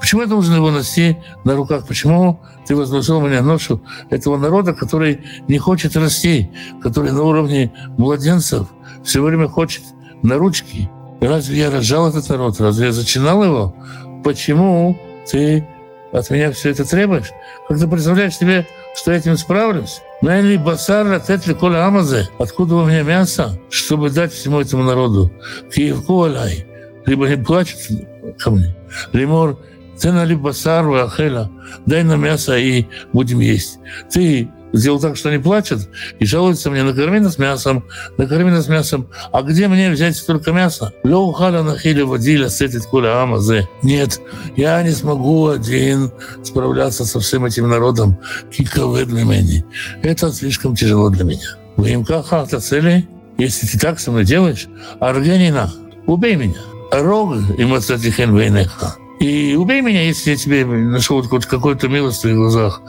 Почему 0.00 0.22
я 0.22 0.26
должен 0.26 0.54
его 0.54 0.70
носить 0.70 1.16
на 1.44 1.54
руках? 1.54 1.86
Почему 1.86 2.40
ты 2.66 2.76
возложил 2.76 3.20
меня 3.20 3.42
ношу 3.42 3.80
этого 4.10 4.36
народа, 4.36 4.74
который 4.74 5.24
не 5.48 5.58
хочет 5.58 5.96
расти, 5.96 6.50
который 6.82 7.12
на 7.12 7.22
уровне 7.22 7.72
младенцев 7.96 8.68
все 9.04 9.22
время 9.22 9.48
хочет 9.48 9.82
на 10.22 10.36
ручки? 10.36 10.90
Разве 11.20 11.58
я 11.58 11.70
рожал 11.70 12.08
этот 12.08 12.28
народ? 12.28 12.60
Разве 12.60 12.86
я 12.86 12.92
зачинал 12.92 13.42
его? 13.42 13.74
Почему 14.22 14.98
ты 15.30 15.66
от 16.12 16.30
меня 16.30 16.52
все 16.52 16.70
это 16.70 16.84
требуешь? 16.84 17.32
Как 17.68 17.78
ты 17.78 17.88
представляешь 17.88 18.36
себе, 18.36 18.66
что 18.94 19.12
я 19.12 19.18
этим 19.18 19.36
справлюсь? 19.38 20.02
Найли 20.22 20.56
басар 20.56 21.12
отец 21.12 21.44
коля 21.58 21.86
амазе. 21.86 22.28
Откуда 22.38 22.76
у 22.76 22.86
меня 22.86 23.02
мясо, 23.02 23.58
чтобы 23.70 24.10
дать 24.10 24.32
всему 24.32 24.60
этому 24.60 24.82
народу? 24.82 25.30
Киевку 25.72 26.24
алай. 26.24 26.66
Либо 27.04 27.28
не 27.28 27.36
плачут 27.36 27.78
ко 28.38 28.50
мне. 28.50 28.74
Лимор, 29.12 29.58
ты 30.00 30.12
нали 30.12 30.34
басар 30.34 30.88
ахеля. 30.88 31.50
Дай 31.84 32.02
нам 32.02 32.22
мясо 32.22 32.56
и 32.56 32.86
будем 33.12 33.40
есть. 33.40 33.78
Ты 34.10 34.48
сделал 34.76 35.00
так, 35.00 35.16
что 35.16 35.30
они 35.30 35.38
плачут 35.38 35.88
и 36.18 36.26
жалуются 36.26 36.70
мне, 36.70 36.82
накорми 36.82 37.20
нас 37.20 37.38
мясом, 37.38 37.84
накорми 38.18 38.50
нас 38.50 38.68
мясом. 38.68 39.08
А 39.32 39.42
где 39.42 39.68
мне 39.68 39.90
взять 39.90 40.16
столько 40.16 40.52
мяса? 40.52 40.92
Леухаля 41.04 41.62
нахили 41.62 42.02
водиля 42.02 42.48
сетит 42.48 42.86
куля 42.86 43.22
амазе. 43.22 43.68
Нет, 43.82 44.20
я 44.56 44.82
не 44.82 44.90
смогу 44.90 45.48
один 45.48 46.12
справляться 46.42 47.04
со 47.04 47.20
всем 47.20 47.44
этим 47.44 47.68
народом. 47.68 48.18
Киковы 48.50 49.04
для 49.04 49.24
меня. 49.24 49.64
Это 50.02 50.32
слишком 50.32 50.74
тяжело 50.74 51.10
для 51.10 51.24
меня. 51.24 51.56
Вы 51.76 51.90
им 51.90 52.04
как 52.04 52.26
цели? 52.60 53.08
Если 53.38 53.66
ты 53.66 53.78
так 53.78 54.00
со 54.00 54.10
мной 54.10 54.24
делаешь, 54.24 54.66
Аргенина, 54.98 55.72
убей 56.06 56.36
меня. 56.36 56.60
Рог 56.90 57.36
и 57.58 57.64
мацатихен 57.64 58.36
вейнеха. 58.36 58.96
И 59.20 59.54
убей 59.54 59.80
меня, 59.80 60.02
если 60.02 60.30
я 60.30 60.36
тебе 60.36 60.64
нашел 60.64 61.22
хоть 61.22 61.46
какую-то 61.46 61.88
милость 61.88 62.18
в 62.18 62.20
твоих 62.22 62.36
глазах, 62.36 62.82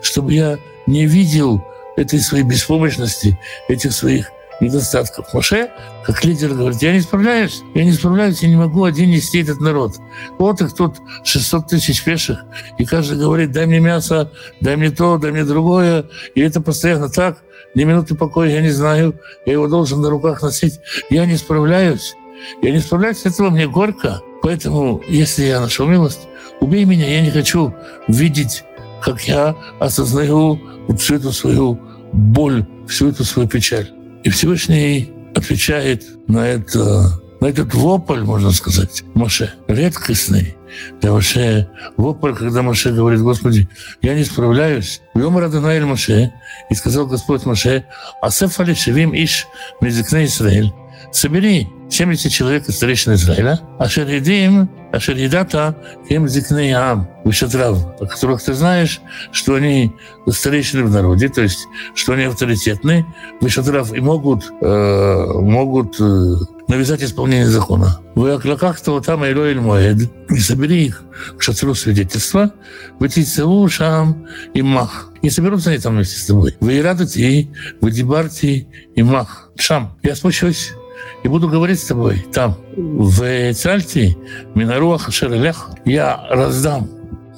чтобы 0.00 0.32
я 0.32 0.58
не 0.86 1.06
видел 1.06 1.64
этой 1.96 2.20
своей 2.20 2.44
беспомощности, 2.44 3.38
этих 3.68 3.92
своих 3.92 4.30
недостатков. 4.60 5.32
Моше, 5.34 5.70
как 6.04 6.24
лидер, 6.24 6.54
говорит, 6.54 6.82
я 6.82 6.92
не 6.92 7.00
справляюсь, 7.00 7.62
я 7.74 7.84
не 7.84 7.92
справляюсь, 7.92 8.42
я 8.42 8.48
не 8.48 8.56
могу 8.56 8.84
один 8.84 9.10
нести 9.10 9.42
этот 9.42 9.60
народ. 9.60 9.96
Вот 10.38 10.60
их 10.60 10.74
тут 10.74 10.96
600 11.24 11.66
тысяч 11.68 12.04
пеших, 12.04 12.40
и 12.78 12.84
каждый 12.84 13.18
говорит, 13.18 13.52
дай 13.52 13.66
мне 13.66 13.80
мясо, 13.80 14.30
дай 14.60 14.76
мне 14.76 14.90
то, 14.90 15.18
дай 15.18 15.30
мне 15.30 15.44
другое, 15.44 16.06
и 16.34 16.40
это 16.40 16.60
постоянно 16.60 17.08
так, 17.08 17.38
ни 17.74 17.84
минуты 17.84 18.14
покоя 18.14 18.48
я 18.50 18.62
не 18.62 18.70
знаю, 18.70 19.18
я 19.46 19.52
его 19.52 19.68
должен 19.68 20.00
на 20.00 20.10
руках 20.10 20.42
носить. 20.42 20.80
Я 21.10 21.26
не 21.26 21.36
справляюсь, 21.36 22.14
я 22.62 22.70
не 22.72 22.80
справляюсь, 22.80 23.26
этого 23.26 23.50
мне 23.50 23.68
горько. 23.68 24.22
Поэтому, 24.42 25.02
если 25.08 25.44
я 25.44 25.60
нашел 25.60 25.86
милость, 25.86 26.28
убей 26.60 26.84
меня, 26.84 27.08
я 27.08 27.20
не 27.20 27.30
хочу 27.30 27.74
видеть, 28.06 28.64
как 29.02 29.22
я 29.22 29.56
осознаю 29.80 30.60
вот 30.86 31.00
всю 31.00 31.16
эту 31.16 31.32
свою 31.32 31.78
боль, 32.12 32.66
всю 32.88 33.08
эту 33.08 33.24
свою 33.24 33.48
печаль. 33.48 33.88
И 34.24 34.30
Всевышний 34.30 35.12
отвечает 35.34 36.04
на 36.28 36.46
это, 36.46 37.20
на 37.40 37.46
этот 37.46 37.74
вопль, 37.74 38.20
можно 38.20 38.50
сказать, 38.50 39.04
Маше, 39.14 39.52
редкостный 39.68 40.56
для 41.00 41.12
Маше. 41.12 41.68
Вопль, 41.96 42.34
когда 42.34 42.62
Маше 42.62 42.92
говорит, 42.92 43.20
Господи, 43.20 43.68
я 44.02 44.14
не 44.14 44.24
справляюсь. 44.24 45.00
Йом 45.14 45.38
Радонаэль 45.38 45.84
Маше, 45.84 46.32
и 46.70 46.74
сказал 46.74 47.06
Господь 47.06 47.44
Маше, 47.44 47.84
Асефали 48.22 48.74
Шевим 48.74 49.14
Иш 49.14 49.46
Мезикне 49.80 50.24
Израиль, 50.24 50.72
собери 51.12 51.68
70 51.98 52.30
человек 52.30 52.68
из 52.68 52.76
старейшин 52.76 53.14
Израиля, 53.14 53.58
а 53.76 53.88
Шеридим, 53.88 54.70
а 54.92 55.00
Шеридата, 55.00 55.76
им 56.08 56.28
зикней 56.28 56.72
ам, 56.72 57.08
вышатрав, 57.24 58.00
о 58.00 58.06
которых 58.06 58.40
ты 58.40 58.54
знаешь, 58.54 59.00
что 59.32 59.56
они 59.56 59.92
старейшины 60.28 60.84
в 60.84 60.92
народе, 60.92 61.28
то 61.28 61.42
есть, 61.42 61.66
что 61.96 62.12
они 62.12 62.22
авторитетны, 62.22 63.04
вышатрав 63.40 63.92
и 63.92 63.98
могут, 63.98 64.44
э, 64.60 65.24
могут 65.40 66.00
э, 66.00 66.34
навязать 66.68 67.02
исполнение 67.02 67.48
закона. 67.48 68.00
Вы 68.14 68.30
оклакахта 68.30 69.00
там 69.00 69.26
Элоэль 69.26 69.58
Моэд, 69.58 70.08
и 70.30 70.38
собери 70.38 70.84
их 70.84 71.02
к 71.36 71.42
шатру 71.42 71.74
свидетельства, 71.74 72.52
вытицеву 73.00 73.68
шам 73.68 74.24
и 74.54 74.62
мах. 74.62 75.10
И 75.22 75.30
соберутся 75.30 75.70
они 75.70 75.80
там 75.80 75.96
вместе 75.96 76.20
с 76.20 76.26
тобой. 76.26 76.56
Вы 76.60 76.74
и 76.74 76.80
радуйте, 76.80 77.48
вы 77.80 77.90
дебарте 77.90 78.68
и 78.94 79.02
мах. 79.02 79.50
Шам. 79.56 79.98
Я 80.04 80.14
спущусь 80.14 80.74
и 81.22 81.28
буду 81.28 81.48
говорить 81.48 81.80
с 81.80 81.86
тобой 81.86 82.26
там, 82.32 82.56
в 82.76 83.52
Цальте, 83.54 84.16
Минаруах 84.54 85.10
Шерелех, 85.12 85.70
я 85.84 86.26
раздам, 86.30 86.88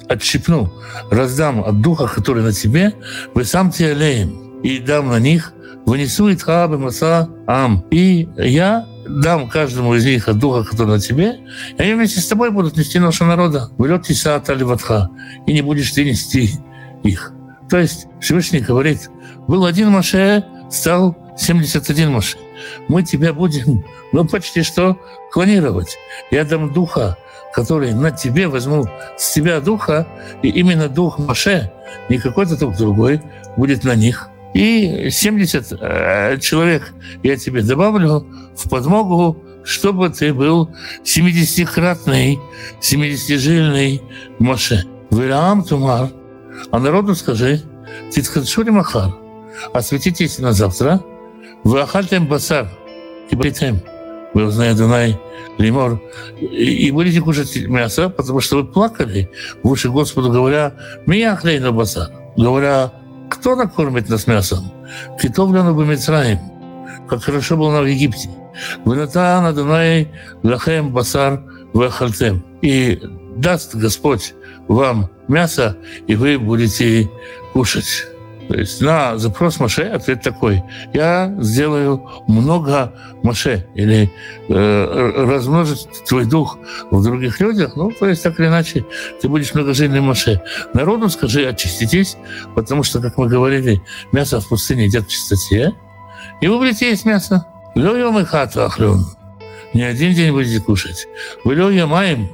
отщипну, 0.07 0.71
раздам 1.09 1.63
от 1.63 1.81
духа, 1.81 2.07
который 2.07 2.43
на 2.43 2.53
тебе, 2.53 2.93
вы 3.33 3.45
сам 3.45 3.71
алеем, 3.79 4.61
и 4.61 4.79
дам 4.79 5.09
на 5.09 5.19
них, 5.19 5.53
вынесу 5.85 6.29
и 6.29 6.35
тхабы 6.35 6.77
маса 6.77 7.29
ам. 7.47 7.83
И 7.89 8.29
я 8.37 8.85
дам 9.07 9.49
каждому 9.49 9.95
из 9.95 10.05
них 10.05 10.27
от 10.27 10.37
духа, 10.37 10.69
который 10.69 10.95
на 10.95 10.99
тебе, 10.99 11.39
и 11.77 11.81
они 11.81 11.93
вместе 11.93 12.19
с 12.19 12.27
тобой 12.27 12.51
будут 12.51 12.77
нести 12.77 12.99
нашего 12.99 13.29
народа. 13.29 13.69
Влет 13.77 14.09
Иса 14.09 14.39
Таливатха, 14.39 15.09
и 15.47 15.53
не 15.53 15.61
будешь 15.61 15.91
ты 15.91 16.05
нести 16.05 16.51
их. 17.03 17.33
То 17.69 17.79
есть 17.79 18.07
Всевышний 18.19 18.59
говорит, 18.59 19.09
был 19.47 19.65
один 19.65 19.89
Маше, 19.89 20.45
стал 20.69 21.17
71 21.37 22.11
Маше 22.11 22.37
мы 22.87 23.03
тебя 23.03 23.33
будем, 23.33 23.85
ну, 24.11 24.25
почти 24.25 24.63
что 24.63 24.97
клонировать. 25.31 25.97
Я 26.31 26.43
дам 26.45 26.73
духа, 26.73 27.17
который 27.53 27.93
на 27.93 28.11
тебе 28.11 28.47
возьму 28.47 28.85
с 29.17 29.33
тебя 29.33 29.59
духа, 29.59 30.07
и 30.41 30.49
именно 30.49 30.89
дух 30.89 31.19
Маше, 31.19 31.71
не 32.09 32.17
какой-то 32.17 32.57
только 32.57 32.77
другой, 32.77 33.21
будет 33.57 33.83
на 33.83 33.95
них. 33.95 34.29
И 34.53 35.09
70 35.09 35.73
э, 35.79 36.37
человек 36.39 36.93
я 37.23 37.37
тебе 37.37 37.61
добавлю 37.61 38.27
в 38.55 38.69
подмогу, 38.69 39.37
чтобы 39.63 40.09
ты 40.09 40.33
был 40.33 40.69
70-кратный, 41.03 42.39
70-жильный 42.81 44.01
Маше. 44.39 44.85
Вилаам 45.11 45.63
Тумар, 45.63 46.09
а 46.71 46.79
народу 46.79 47.15
скажи, 47.15 47.61
Титхадшури 48.11 48.69
Махар, 48.69 49.13
осветитесь 49.73 50.39
на 50.39 50.53
завтра, 50.53 51.01
вы 51.63 51.81
ахальтем 51.81 52.27
басар 52.27 52.67
и 53.29 53.35
бейтем. 53.35 53.81
Вы 54.33 54.45
узнаете 54.45 54.79
Дунай 54.79 55.19
Лимор. 55.57 56.01
И 56.39 56.89
будете 56.91 57.21
кушать 57.21 57.55
мясо, 57.67 58.09
потому 58.09 58.39
что 58.39 58.57
вы 58.57 58.65
плакали 58.65 59.29
в 59.63 59.69
уши 59.69 59.89
Господу, 59.89 60.31
говоря, 60.31 60.73
«Меня 61.05 61.35
хлейна 61.35 61.71
басар». 61.71 62.09
Говоря, 62.37 62.91
кто 63.29 63.55
накормит 63.55 64.09
нас 64.09 64.27
мясом? 64.27 64.71
Китов 65.21 65.53
ляну 65.53 65.75
бы 65.75 65.85
Мицраим. 65.85 66.39
Как 67.09 67.23
хорошо 67.23 67.57
было 67.57 67.71
нам 67.71 67.83
в 67.83 67.87
Египте. 67.87 68.29
Вынатан 68.85 69.45
Адонай 69.45 70.09
лахем 70.43 70.91
басар 70.91 71.43
вахальтем. 71.73 72.43
И 72.61 73.01
даст 73.35 73.75
Господь 73.75 74.33
вам 74.67 75.09
мясо, 75.27 75.77
и 76.07 76.15
вы 76.15 76.39
будете 76.39 77.09
кушать. 77.53 78.07
То 78.51 78.57
есть 78.57 78.81
на 78.81 79.17
запрос 79.17 79.61
Маше 79.61 79.83
ответ 79.83 80.21
такой. 80.23 80.61
Я 80.93 81.33
сделаю 81.39 82.05
много 82.27 82.93
Маше 83.23 83.65
или 83.75 84.11
э, 84.49 85.11
размножить 85.25 85.87
твой 86.05 86.25
дух 86.25 86.57
в 86.91 87.01
других 87.01 87.39
людях. 87.39 87.77
Ну, 87.77 87.91
то 87.97 88.09
есть 88.09 88.23
так 88.23 88.37
или 88.41 88.47
иначе 88.47 88.85
ты 89.21 89.29
будешь 89.29 89.53
многожильный 89.53 90.01
Маше. 90.01 90.41
Народу 90.73 91.07
скажи, 91.07 91.45
очиститесь, 91.45 92.17
потому 92.53 92.83
что, 92.83 92.99
как 92.99 93.17
мы 93.17 93.29
говорили, 93.29 93.81
мясо 94.11 94.41
в 94.41 94.49
пустыне 94.49 94.87
едят 94.87 95.05
в 95.05 95.09
чистоте. 95.09 95.73
И 96.41 96.47
вы 96.49 96.57
будете 96.57 96.89
есть 96.89 97.05
мясо. 97.05 97.45
Лёйом 97.75 98.19
и 98.19 98.25
хату 98.25 98.65
охлён. 98.65 99.05
Не 99.73 99.83
один 99.83 100.13
день 100.13 100.33
будете 100.33 100.59
кушать. 100.59 101.07
Вы 101.45 101.55
маем, 101.85 102.27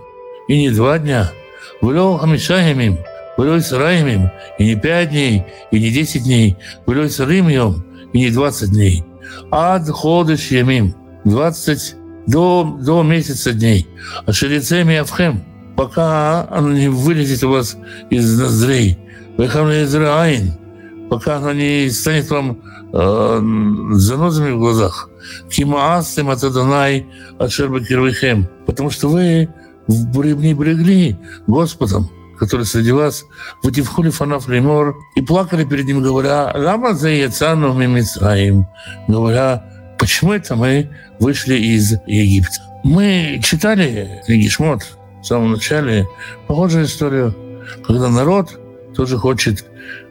и 0.48 0.58
не 0.58 0.72
два 0.72 0.98
дня. 0.98 1.32
Вы 1.80 1.94
хамишаемим, 2.18 2.98
Вылой 3.38 3.62
сараемим, 3.62 4.32
и 4.58 4.66
не 4.66 4.76
пять 4.76 5.12
дней, 5.12 5.46
и 5.72 5.80
не 5.80 5.92
десять 5.92 6.24
дней. 6.24 6.58
Вылой 6.88 7.10
сарымьем, 7.10 7.86
и 8.12 8.20
не 8.20 8.32
двадцать 8.32 8.72
дней. 8.72 9.04
Ад 9.52 9.88
ходыш 9.90 10.52
ямим, 10.52 10.96
двадцать 11.24 11.96
до, 12.26 12.78
до 12.82 13.04
месяца 13.04 13.54
дней. 13.54 13.88
А 14.26 14.34
шерицеми 14.34 14.96
авхем, 14.96 15.44
пока 15.76 16.48
оно 16.50 16.74
не 16.74 16.90
вылезет 16.90 17.44
у 17.44 17.52
вас 17.52 17.78
из 18.10 18.40
ноздрей. 18.40 18.98
Вехам 19.38 19.70
Израин, 19.70 20.54
пока 21.10 21.38
оно 21.38 21.54
не 21.54 21.90
станет 21.92 22.30
вам 22.32 22.60
э, 22.92 23.42
занозами 23.92 24.52
в 24.52 24.58
глазах. 24.58 25.12
Кимаасым 25.52 26.32
от 26.32 26.44
Адонай 26.44 27.06
от 27.38 27.52
Шербакирвихем. 27.52 28.48
Потому 28.66 28.90
что 28.90 29.10
вы 29.10 29.48
не 29.88 30.54
брегли 30.54 31.18
Господом 31.46 32.10
который 32.38 32.66
среди 32.66 32.92
вас, 32.92 33.26
в 33.64 33.72
Тивхуле 33.72 34.12
фанаф 34.12 34.48
лимор, 34.48 34.98
и 35.16 35.22
плакали 35.22 35.66
перед 35.66 35.86
ним, 35.86 36.02
говоря, 36.02 36.52
«Лама 36.56 36.94
за 36.94 37.10
яцану 37.10 37.74
мимицраим», 37.74 38.68
говоря, 39.08 39.64
почему 39.98 40.34
это 40.34 40.56
мы 40.56 40.90
вышли 41.20 41.56
из 41.56 41.94
Египта. 42.06 42.62
Мы 42.84 43.42
читали 43.44 44.22
книги 44.26 44.48
Шмот 44.48 44.84
в 45.22 45.26
самом 45.26 45.54
начале 45.54 46.08
похожую 46.48 46.86
историю, 46.86 47.36
когда 47.86 48.10
народ 48.10 48.60
тоже 48.96 49.18
хочет 49.18 49.66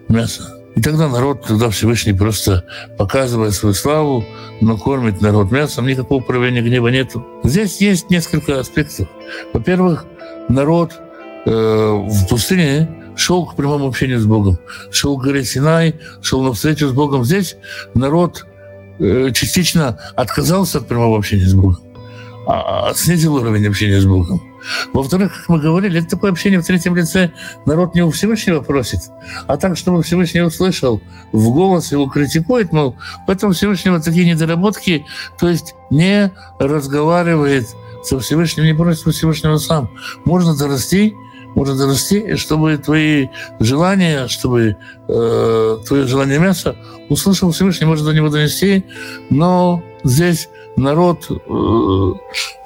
мяса. 0.08 0.52
И 0.76 0.82
тогда 0.82 1.08
народ, 1.08 1.42
тогда 1.46 1.70
Всевышний 1.70 2.12
просто 2.12 2.66
показывает 2.98 3.54
свою 3.54 3.74
славу, 3.74 4.24
но 4.60 4.76
кормит 4.76 5.22
народ 5.22 5.50
мясом, 5.50 5.86
никакого 5.86 6.20
проявления 6.22 6.60
гнева 6.60 6.88
нету. 6.88 7.26
Здесь 7.44 7.80
есть 7.80 8.10
несколько 8.10 8.60
аспектов. 8.60 9.08
Во-первых, 9.54 10.04
народ 10.50 11.00
в 11.46 12.28
пустыне 12.28 12.88
шел 13.16 13.46
к 13.46 13.56
прямому 13.56 13.88
общению 13.88 14.20
с 14.20 14.26
Богом. 14.26 14.58
Шел 14.90 15.18
к 15.18 15.24
горе 15.24 15.44
Синай, 15.44 15.94
шел 16.20 16.42
на 16.42 16.52
встречу 16.52 16.88
с 16.88 16.92
Богом. 16.92 17.24
Здесь 17.24 17.56
народ 17.94 18.46
э, 18.98 19.30
частично 19.32 19.98
отказался 20.14 20.78
от 20.78 20.88
прямого 20.88 21.18
общения 21.18 21.46
с 21.46 21.54
Богом, 21.54 21.78
а, 22.46 22.90
а 22.90 22.94
снизил 22.94 23.34
уровень 23.34 23.66
общения 23.66 24.00
с 24.00 24.06
Богом. 24.06 24.42
Во-вторых, 24.92 25.32
как 25.34 25.48
мы 25.48 25.60
говорили, 25.60 26.00
это 26.00 26.10
такое 26.10 26.32
общение 26.32 26.60
в 26.60 26.66
третьем 26.66 26.96
лице. 26.96 27.30
Народ 27.66 27.94
не 27.94 28.02
у 28.02 28.10
Всевышнего 28.10 28.60
просит, 28.60 29.00
а 29.46 29.56
так, 29.56 29.76
чтобы 29.76 30.02
Всевышний 30.02 30.42
услышал, 30.42 31.00
в 31.32 31.50
голос 31.50 31.92
его 31.92 32.06
критикует, 32.06 32.72
мол, 32.72 32.96
поэтому 33.26 33.52
Всевышнего 33.52 34.00
такие 34.00 34.26
недоработки, 34.26 35.06
то 35.38 35.48
есть 35.48 35.74
не 35.90 36.32
разговаривает 36.58 37.68
со 38.02 38.18
Всевышним, 38.18 38.64
не 38.64 38.74
просит 38.74 39.14
Всевышнего 39.14 39.56
сам. 39.58 39.90
Можно 40.24 40.56
дорасти 40.56 41.14
можно 41.56 41.74
дорасти, 41.74 42.36
чтобы 42.36 42.76
твои 42.76 43.28
желания, 43.58 44.28
чтобы 44.28 44.76
э, 45.08 45.78
твое 45.86 46.06
желание 46.06 46.38
мяса 46.38 46.76
услышал 47.08 47.50
Всевышний, 47.50 47.86
может 47.86 48.04
до 48.04 48.12
него 48.12 48.28
донести, 48.28 48.84
но 49.30 49.82
здесь 50.04 50.48
народ 50.76 51.26
э, 51.30 52.12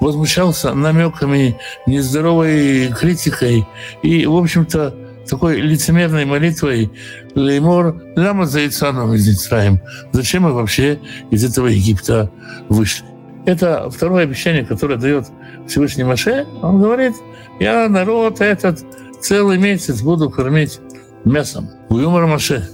возмущался 0.01 0.73
намеками, 0.73 1.57
нездоровой 1.87 2.89
критикой, 2.89 3.65
и, 4.03 4.25
в 4.25 4.35
общем-то, 4.35 4.93
такой 5.29 5.61
лицемерной 5.61 6.25
молитвой 6.25 6.91
Леймор 7.33 7.95
Лама 8.17 8.45
Зайцаном 8.45 9.13
из 9.13 9.29
Исраим. 9.29 9.79
Зачем 10.11 10.43
мы 10.43 10.51
вообще 10.51 10.99
из 11.29 11.45
этого 11.45 11.67
Египта 11.67 12.29
вышли? 12.67 13.05
Это 13.45 13.89
второе 13.89 14.23
обещание, 14.23 14.65
которое 14.65 14.97
дает 14.97 15.27
Всевышний 15.67 16.03
Маше, 16.03 16.47
он 16.61 16.81
говорит, 16.81 17.13
я 17.59 17.87
народ 17.87 18.41
этот 18.41 18.83
целый 19.21 19.57
месяц 19.57 20.01
буду 20.01 20.29
кормить 20.29 20.79
мясом. 21.25 21.69
Уюмар 21.89 22.25
Маше. 22.27 22.67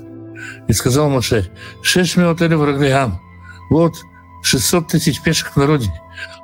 И 0.68 0.74
сказал 0.74 1.10
Маше, 1.10 1.50
шесть 1.82 2.18
минут 2.18 2.42
или. 2.42 2.56
Вот 3.70 3.94
600 4.44 4.88
тысяч 4.88 5.22
пешек 5.22 5.52
в 5.54 5.58
народе. 5.58 5.92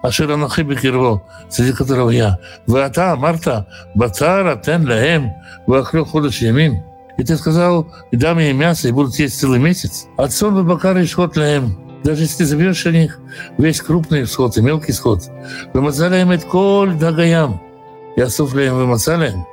Ашира 0.02 0.36
Нахиби 0.36 0.76
Кирвол, 0.76 1.24
среди 1.50 1.74
которого 1.74 2.10
я. 2.10 2.38
Вата, 2.68 3.16
Марта, 3.16 3.68
Батара, 3.96 4.56
Тен, 4.58 4.86
Лаэм, 4.88 5.34
Вахлё, 5.68 6.06
Ходыш, 6.06 6.40
Ямин. 6.40 6.84
И 7.18 7.24
ты 7.24 7.38
сказал, 7.38 7.88
и 8.12 8.18
дам 8.18 8.40
ей 8.40 8.54
мясо, 8.54 8.88
и 8.88 8.92
будут 8.92 9.16
есть 9.20 9.40
целый 9.40 9.60
месяц. 9.60 10.08
Отцом 10.18 10.68
Бакар 10.68 10.98
и 10.98 11.06
Шхот 11.06 11.38
Лаэм. 11.38 11.78
Даже 12.04 12.24
если 12.24 12.44
заберешь 12.44 12.86
у 12.86 12.92
них 12.92 13.20
весь 13.58 13.82
крупный 13.82 14.28
сход 14.28 14.58
и 14.58 14.62
мелкий 14.62 14.92
сход. 14.92 15.24
Вымацаляем 15.74 16.32
это 16.32 16.46
коль 16.46 16.94
дагаям. 16.96 17.62
И 18.16 18.22
осуфляем 18.22 18.76
вымацаляем. 18.76 19.46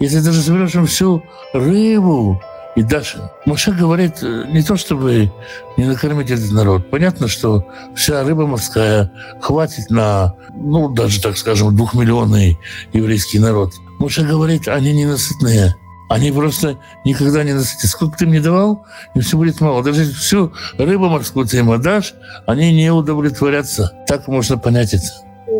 Если 0.00 0.20
даже 0.20 0.40
заберешь 0.40 0.74
им 0.74 0.86
всю 0.86 1.22
рыбу, 1.52 2.40
и 2.78 2.82
Даша. 2.82 3.32
Моше 3.44 3.72
говорит 3.72 4.22
э, 4.22 4.44
не 4.52 4.62
то, 4.62 4.76
чтобы 4.76 5.32
не 5.76 5.84
накормить 5.84 6.30
этот 6.30 6.52
народ. 6.52 6.88
Понятно, 6.90 7.26
что 7.26 7.66
вся 7.96 8.22
рыба 8.22 8.46
морская 8.46 9.10
хватит 9.40 9.90
на, 9.90 10.36
ну, 10.54 10.88
даже, 10.88 11.20
так 11.20 11.36
скажем, 11.36 11.74
двухмиллионный 11.74 12.56
еврейский 12.92 13.40
народ. 13.40 13.72
Моше 13.98 14.24
говорит, 14.24 14.68
они 14.68 14.92
ненасытные. 14.92 15.74
Они 16.08 16.32
просто 16.32 16.78
никогда 17.04 17.44
не 17.44 17.52
насытятся. 17.52 17.88
Сколько 17.88 18.18
ты 18.18 18.26
мне 18.26 18.40
давал, 18.40 18.86
им 19.14 19.22
все 19.22 19.36
будет 19.36 19.60
мало. 19.60 19.82
Даже 19.82 20.00
если 20.00 20.14
всю 20.14 20.52
рыбу 20.78 21.08
морскую 21.08 21.46
ты 21.46 21.58
им 21.58 21.70
отдашь, 21.70 22.14
они 22.46 22.72
не 22.72 22.90
удовлетворятся. 22.90 23.92
Так 24.06 24.26
можно 24.26 24.56
понять 24.56 24.94
это. 24.94 25.06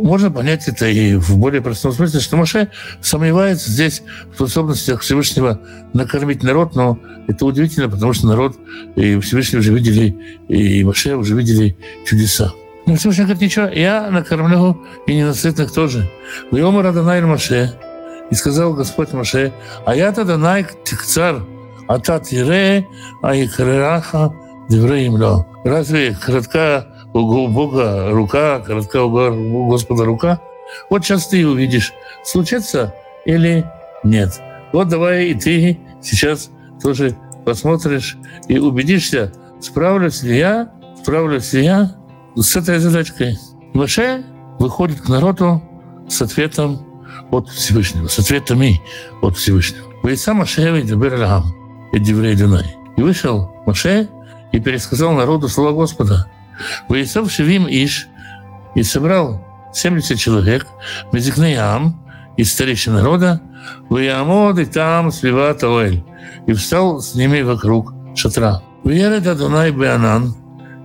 Можно 0.02 0.30
понять 0.30 0.68
это 0.68 0.86
и 0.86 1.16
в 1.16 1.36
более 1.38 1.60
простом 1.60 1.92
смысле, 1.92 2.20
что 2.20 2.36
Маше 2.36 2.68
сомневается 3.00 3.70
здесь 3.70 4.02
в 4.30 4.34
способностях 4.34 5.00
Всевышнего 5.00 5.60
накормить 5.92 6.42
народ, 6.42 6.74
но 6.74 6.98
это 7.26 7.44
удивительно, 7.46 7.88
потому 7.88 8.12
что 8.12 8.26
народ 8.26 8.56
и 8.96 9.18
Всевышний 9.20 9.58
уже 9.58 9.72
видели, 9.72 10.16
и 10.48 10.84
Маше 10.84 11.16
уже 11.16 11.34
видели 11.34 11.76
чудеса. 12.06 12.52
Но 12.86 12.96
Всевышний 12.96 13.24
говорит, 13.24 13.42
ничего, 13.42 13.66
я 13.66 14.10
накормлю 14.10 14.82
и 15.06 15.14
ненасытных 15.14 15.72
тоже. 15.72 16.08
Вьома 16.52 16.82
Раданай 16.82 17.20
Маше. 17.22 17.74
И 18.30 18.34
сказал 18.34 18.74
Господь 18.74 19.12
Маше, 19.12 19.52
а 19.86 19.94
я-то 19.94 20.24
Данай 20.24 20.66
Тикцар, 20.84 21.42
а 21.86 21.98
та 21.98 22.20
тире, 22.20 22.86
а 23.22 23.34
и 23.34 23.48
карераха, 23.48 24.34
девреем 24.68 25.44
Разве 25.64 26.14
коротка 26.14 26.86
у 27.14 27.48
Бога 27.48 28.10
рука, 28.10 28.60
коротка 28.60 29.02
у 29.02 29.68
Господа 29.68 30.04
рука. 30.04 30.40
Вот 30.90 31.04
сейчас 31.04 31.28
ты 31.28 31.46
увидишь, 31.46 31.92
случится 32.24 32.94
или 33.24 33.64
нет. 34.04 34.40
Вот 34.72 34.88
давай 34.88 35.28
и 35.28 35.34
ты 35.34 35.78
сейчас 36.02 36.50
тоже 36.82 37.16
посмотришь 37.44 38.18
и 38.48 38.58
убедишься, 38.58 39.32
справлюсь 39.60 40.22
ли 40.22 40.36
я, 40.36 40.70
справлюсь 41.00 41.52
ли 41.54 41.64
я 41.64 41.96
с 42.36 42.54
этой 42.54 42.78
задачкой. 42.78 43.38
Маше 43.72 44.24
выходит 44.58 45.00
к 45.00 45.08
народу 45.08 45.62
с 46.08 46.20
ответом 46.20 46.87
от 47.30 47.48
Всевышнего, 47.48 48.08
с 48.08 48.18
ответами 48.18 48.80
от 49.22 49.36
Всевышнего. 49.36 49.84
Вейса 50.02 50.34
Маше 50.34 50.78
и 50.78 50.82
Дебер 50.82 51.14
И 52.96 53.02
вышел 53.02 53.50
Маше 53.66 54.08
и 54.52 54.60
пересказал 54.60 55.12
народу 55.12 55.48
слова 55.48 55.72
Господа– 55.72 56.30
Воисов 56.88 57.30
Шевим 57.30 57.66
Иш 57.68 58.08
и 58.74 58.82
собрал 58.82 59.44
70 59.72 60.18
человек, 60.18 60.66
Мезикнеям, 61.12 62.00
из 62.36 62.52
старейшин 62.52 62.94
народа, 62.94 63.40
Ваямод 63.88 64.58
и 64.58 64.64
там 64.64 65.10
свиват 65.10 65.62
Оэль, 65.64 66.04
и 66.46 66.52
встал 66.52 67.00
с 67.00 67.14
ними 67.14 67.42
вокруг 67.42 67.92
шатра. 68.14 68.62
Вьерет 68.84 69.26
Адонай 69.26 69.72
Беанан, 69.72 70.34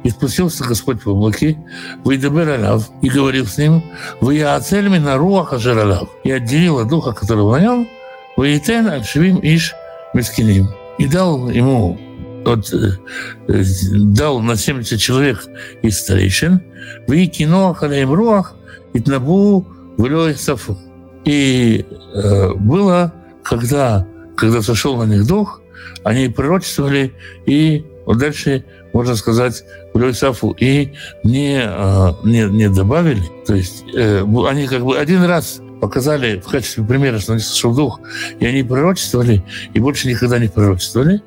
и 0.04 0.10
спустился 0.10 0.64
Господь 0.64 1.04
в 1.04 1.10
облаке, 1.10 1.58
выйдабер 2.04 2.50
Алав, 2.50 2.90
и 3.02 3.10
говорил 3.10 3.46
с 3.46 3.58
ним, 3.58 3.84
«Ваяцель 4.22 4.90
на 4.90 5.18
руах 5.18 5.54
ажер 5.54 6.08
и 6.24 6.32
отделил 6.32 6.80
от 6.80 6.90
духа, 6.90 7.14
которого 7.14 7.58
на 7.58 7.62
нем, 7.62 7.90
«Ваитен 8.38 8.88
от 8.88 9.06
швим 9.06 9.40
иш 9.42 9.74
мискиним», 10.14 10.70
и 10.98 11.08
дал 11.08 11.50
ему 11.50 12.00
вот, 12.46 12.74
э, 12.74 13.64
дал 13.94 14.42
на 14.42 14.56
70 14.56 15.00
человек 15.00 15.46
из 15.82 16.00
старейшин, 16.00 16.62
в 17.08 17.28
кино 17.28 17.74
халаем 17.74 18.12
руах, 18.12 18.56
и 18.94 19.00
тнабу 19.00 19.66
в 19.98 20.36
сафу. 20.38 20.78
И 21.26 21.86
э, 22.14 22.54
было, 22.56 23.14
когда, 23.44 24.06
когда 24.36 24.62
сошел 24.62 24.98
на 24.98 25.06
них 25.06 25.26
дух, 25.26 25.62
они 26.04 26.28
пророчествовали, 26.28 27.14
и 27.46 27.86
вот 28.06 28.18
дальше, 28.18 28.66
можно 28.94 29.16
сказать, 29.16 29.64
в 29.94 30.14
Сафу, 30.14 30.56
и 30.60 30.94
не, 31.24 31.62
э, 31.62 32.14
не, 32.24 32.44
не 32.50 32.70
добавили. 32.70 33.24
То 33.46 33.56
есть 33.56 33.84
э, 33.94 34.24
они 34.48 34.68
как 34.68 34.86
бы 34.86 34.98
один 34.98 35.24
раз 35.24 35.60
показали 35.82 36.40
в 36.40 36.48
качестве 36.48 36.84
примера, 36.84 37.20
что 37.20 37.34
они 37.34 37.42
сошел 37.42 37.76
дух, 37.76 38.00
и 38.40 38.46
они 38.46 38.64
пророчествовали, 38.64 39.44
и 39.74 39.80
больше 39.80 40.08
никогда 40.08 40.40
не 40.40 40.48
пророчествовали. 40.48 41.22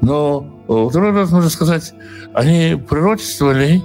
Но 0.00 0.58
Второй 0.68 1.12
раз, 1.12 1.30
можно 1.30 1.48
сказать, 1.48 1.94
они 2.34 2.76
пророчествовали, 2.76 3.82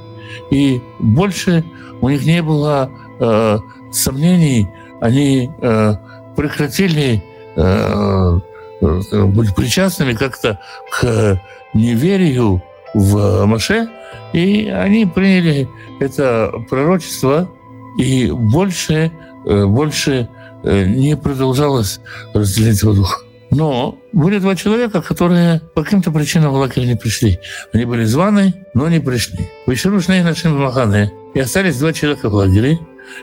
и 0.51 0.81
больше 0.99 1.63
у 2.01 2.09
них 2.09 2.25
не 2.25 2.41
было 2.41 2.91
э, 3.21 3.57
сомнений, 3.93 4.67
они 4.99 5.49
э, 5.61 5.95
прекратили 6.35 7.23
э, 7.55 8.39
э, 8.81 9.23
быть 9.27 9.55
причастными 9.55 10.11
как-то 10.11 10.59
к 10.91 11.39
неверию 11.73 12.61
в 12.93 13.45
Маше, 13.45 13.89
и 14.33 14.67
они 14.67 15.05
приняли 15.05 15.69
это 15.99 16.51
пророчество, 16.69 17.49
и 17.97 18.31
больше, 18.31 19.11
э, 19.45 19.65
больше 19.65 20.29
э, 20.63 20.85
не 20.85 21.15
продолжалось 21.15 21.99
разделение 22.33 22.95
духа. 22.95 23.21
Но 23.51 23.99
были 24.13 24.39
два 24.39 24.55
человека, 24.55 25.01
которые 25.01 25.61
по 25.75 25.83
каким-то 25.83 26.11
причинам 26.11 26.53
в 26.53 26.55
лагерь 26.55 26.87
не 26.87 26.95
пришли. 26.95 27.39
Они 27.71 27.85
были 27.85 28.03
званы, 28.03 28.65
но 28.73 28.89
не 28.89 28.99
пришли. 28.99 29.47
Вышерушные 29.67 30.23
нашим 30.23 30.59
маханы. 30.59 31.11
И 31.35 31.39
остались 31.39 31.77
два 31.77 31.93
человека 31.93 32.29
в 32.29 32.33
лагере. 32.33 32.79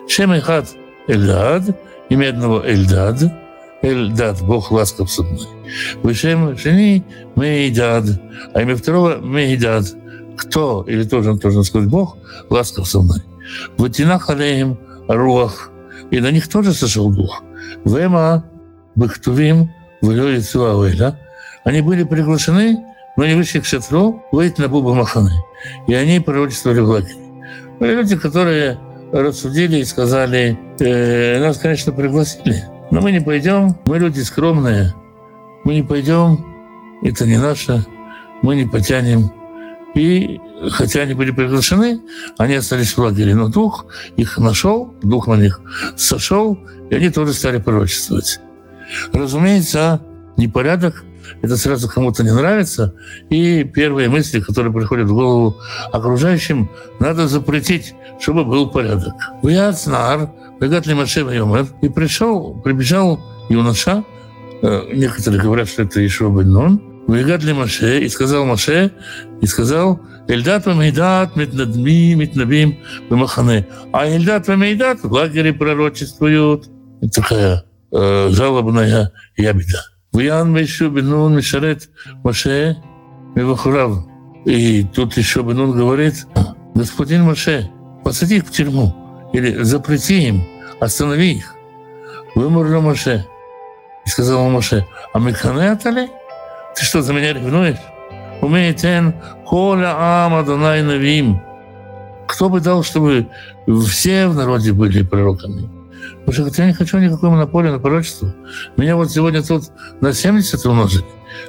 Шем 0.08 0.32
и 0.34 0.40
Хат 0.40 0.68
Эльдад, 1.08 1.76
имя 2.10 2.28
одного 2.28 2.64
Эльдад, 2.64 3.22
Эльдад, 3.82 4.40
Бог 4.42 4.70
ласков 4.70 5.10
со 5.10 5.24
мной. 5.24 5.48
Вышем 6.02 6.56
Шени 6.56 7.04
Мейдад, 7.36 8.04
а 8.54 8.62
имя 8.62 8.76
второго 8.76 9.16
Мейдад. 9.16 9.86
Кто, 10.36 10.84
или 10.88 11.04
тоже 11.04 11.34
должен 11.34 11.64
сказать 11.64 11.88
Бог, 11.88 12.16
ласков 12.48 12.88
со 12.88 13.00
мной. 13.00 13.20
Ватинах 13.76 14.30
алеем 14.30 14.78
руах, 15.08 15.70
и 16.10 16.20
на 16.20 16.30
них 16.30 16.48
тоже 16.48 16.72
сошел 16.72 17.10
дух. 17.10 17.42
Вема 17.84 18.44
бахтувим 18.94 19.70
в 20.00 20.40
Суауэля, 20.42 21.18
они 21.64 21.82
были 21.82 22.04
приглашены, 22.04 22.78
но 23.16 23.26
не 23.26 23.34
вышли 23.34 23.60
к 23.60 23.66
шатру, 23.66 24.24
выйти 24.32 24.60
на 24.60 24.68
Буба 24.68 24.94
Маханы. 24.94 25.32
И 25.86 25.94
они 25.94 26.20
пророчествовали 26.20 26.80
в 26.80 26.88
лагере. 26.88 27.16
Были 27.78 27.94
люди, 27.96 28.16
которые 28.16 28.78
рассудили 29.12 29.78
и 29.78 29.84
сказали, 29.84 30.58
э, 30.78 31.40
нас, 31.40 31.58
конечно, 31.58 31.92
пригласили, 31.92 32.64
но 32.90 33.00
мы 33.00 33.12
не 33.12 33.20
пойдем, 33.20 33.76
мы 33.86 33.98
люди 33.98 34.20
скромные, 34.20 34.94
мы 35.64 35.74
не 35.74 35.82
пойдем, 35.82 36.44
это 37.02 37.26
не 37.26 37.38
наше, 37.38 37.84
мы 38.42 38.56
не 38.56 38.66
потянем. 38.66 39.30
И 39.94 40.40
хотя 40.70 41.02
они 41.02 41.14
были 41.14 41.30
приглашены, 41.30 42.00
они 42.38 42.54
остались 42.54 42.96
в 42.96 42.98
лагере. 42.98 43.34
Но 43.34 43.48
дух 43.48 43.86
их 44.16 44.38
нашел, 44.38 44.94
дух 45.02 45.26
на 45.26 45.34
них 45.34 45.60
сошел, 45.96 46.58
и 46.90 46.94
они 46.94 47.10
тоже 47.10 47.32
стали 47.32 47.58
пророчествовать. 47.58 48.40
Разумеется, 49.12 50.00
непорядок 50.36 51.04
это 51.42 51.56
сразу 51.56 51.88
кому-то 51.88 52.22
не 52.22 52.32
нравится. 52.32 52.94
И 53.30 53.64
первые 53.64 54.08
мысли, 54.08 54.40
которые 54.40 54.72
приходят 54.72 55.08
в 55.08 55.14
голову 55.14 55.56
окружающим, 55.92 56.70
надо 56.98 57.28
запретить, 57.28 57.94
чтобы 58.20 58.44
был 58.44 58.70
порядок. 58.70 59.14
Вяцнар, 59.42 60.30
Машева 60.60 61.30
Йомер, 61.30 61.66
и 61.82 61.88
пришел, 61.88 62.60
прибежал 62.62 63.20
юноша, 63.48 64.04
некоторые 64.62 65.42
говорят, 65.42 65.68
что 65.68 65.82
это 65.82 66.04
Ишуа 66.04 66.30
бен 66.30 66.50
Нун, 66.50 66.82
Вегатли 67.08 67.52
Маше, 67.52 68.00
и 68.00 68.08
сказал 68.08 68.44
Маше, 68.44 68.92
и 69.40 69.46
сказал, 69.46 70.00
Эльдат 70.28 70.66
Вамейдат, 70.66 71.34
Метнадми, 71.34 72.14
Метнабим, 72.14 72.78
Бемахане. 73.10 73.66
А 73.92 74.06
Эльдат 74.06 74.46
Вамейдат 74.46 75.02
в 75.02 75.12
лагере 75.12 75.52
пророчествуют. 75.52 76.68
Это 77.00 77.22
такая 77.22 77.64
э, 77.90 78.28
жалобная 78.30 79.12
ябеда. 79.36 79.84
Виян 80.12 80.52
Мешу 80.52 80.90
Бенун 80.90 81.36
Мишарет 81.36 81.88
Маше 82.22 82.76
Мивахурав. 83.34 84.06
И 84.44 84.84
тут 84.84 85.16
еще 85.16 85.42
Бенун 85.42 85.72
говорит, 85.72 86.26
господин 86.74 87.24
Маше, 87.24 87.70
посади 88.04 88.36
их 88.36 88.46
в 88.46 88.50
тюрьму 88.50 88.94
или 89.32 89.62
запрети 89.62 90.28
им, 90.28 90.44
останови 90.80 91.38
их. 91.38 91.54
Выморли 92.34 92.78
Маше. 92.78 93.26
И 94.10 94.12
сказал 94.12 94.50
Маше, 94.50 94.84
а 95.12 95.20
мы 95.20 95.30
ли? 95.30 96.08
Ты 96.74 96.84
что, 96.84 97.00
за 97.00 97.12
меня 97.12 97.32
ревнуешь? 97.32 97.76
Умейтен 98.40 99.14
коля 99.46 99.94
ама 99.96 100.42
донай 100.42 100.82
навим. 100.82 101.40
Кто 102.26 102.48
бы 102.48 102.60
дал, 102.60 102.82
чтобы 102.82 103.28
все 103.86 104.26
в 104.26 104.34
народе 104.34 104.72
были 104.72 105.04
пророками? 105.04 105.70
Потому 106.26 106.50
что 106.50 106.60
я 106.60 106.66
не 106.66 106.74
хочу 106.74 106.98
никакой 106.98 107.30
монополии 107.30 107.70
на 107.70 107.78
пророчество. 107.78 108.34
Меня 108.76 108.96
вот 108.96 109.12
сегодня 109.12 109.44
тут 109.44 109.66
на 110.00 110.12
70 110.12 110.66
умножили. 110.66 111.04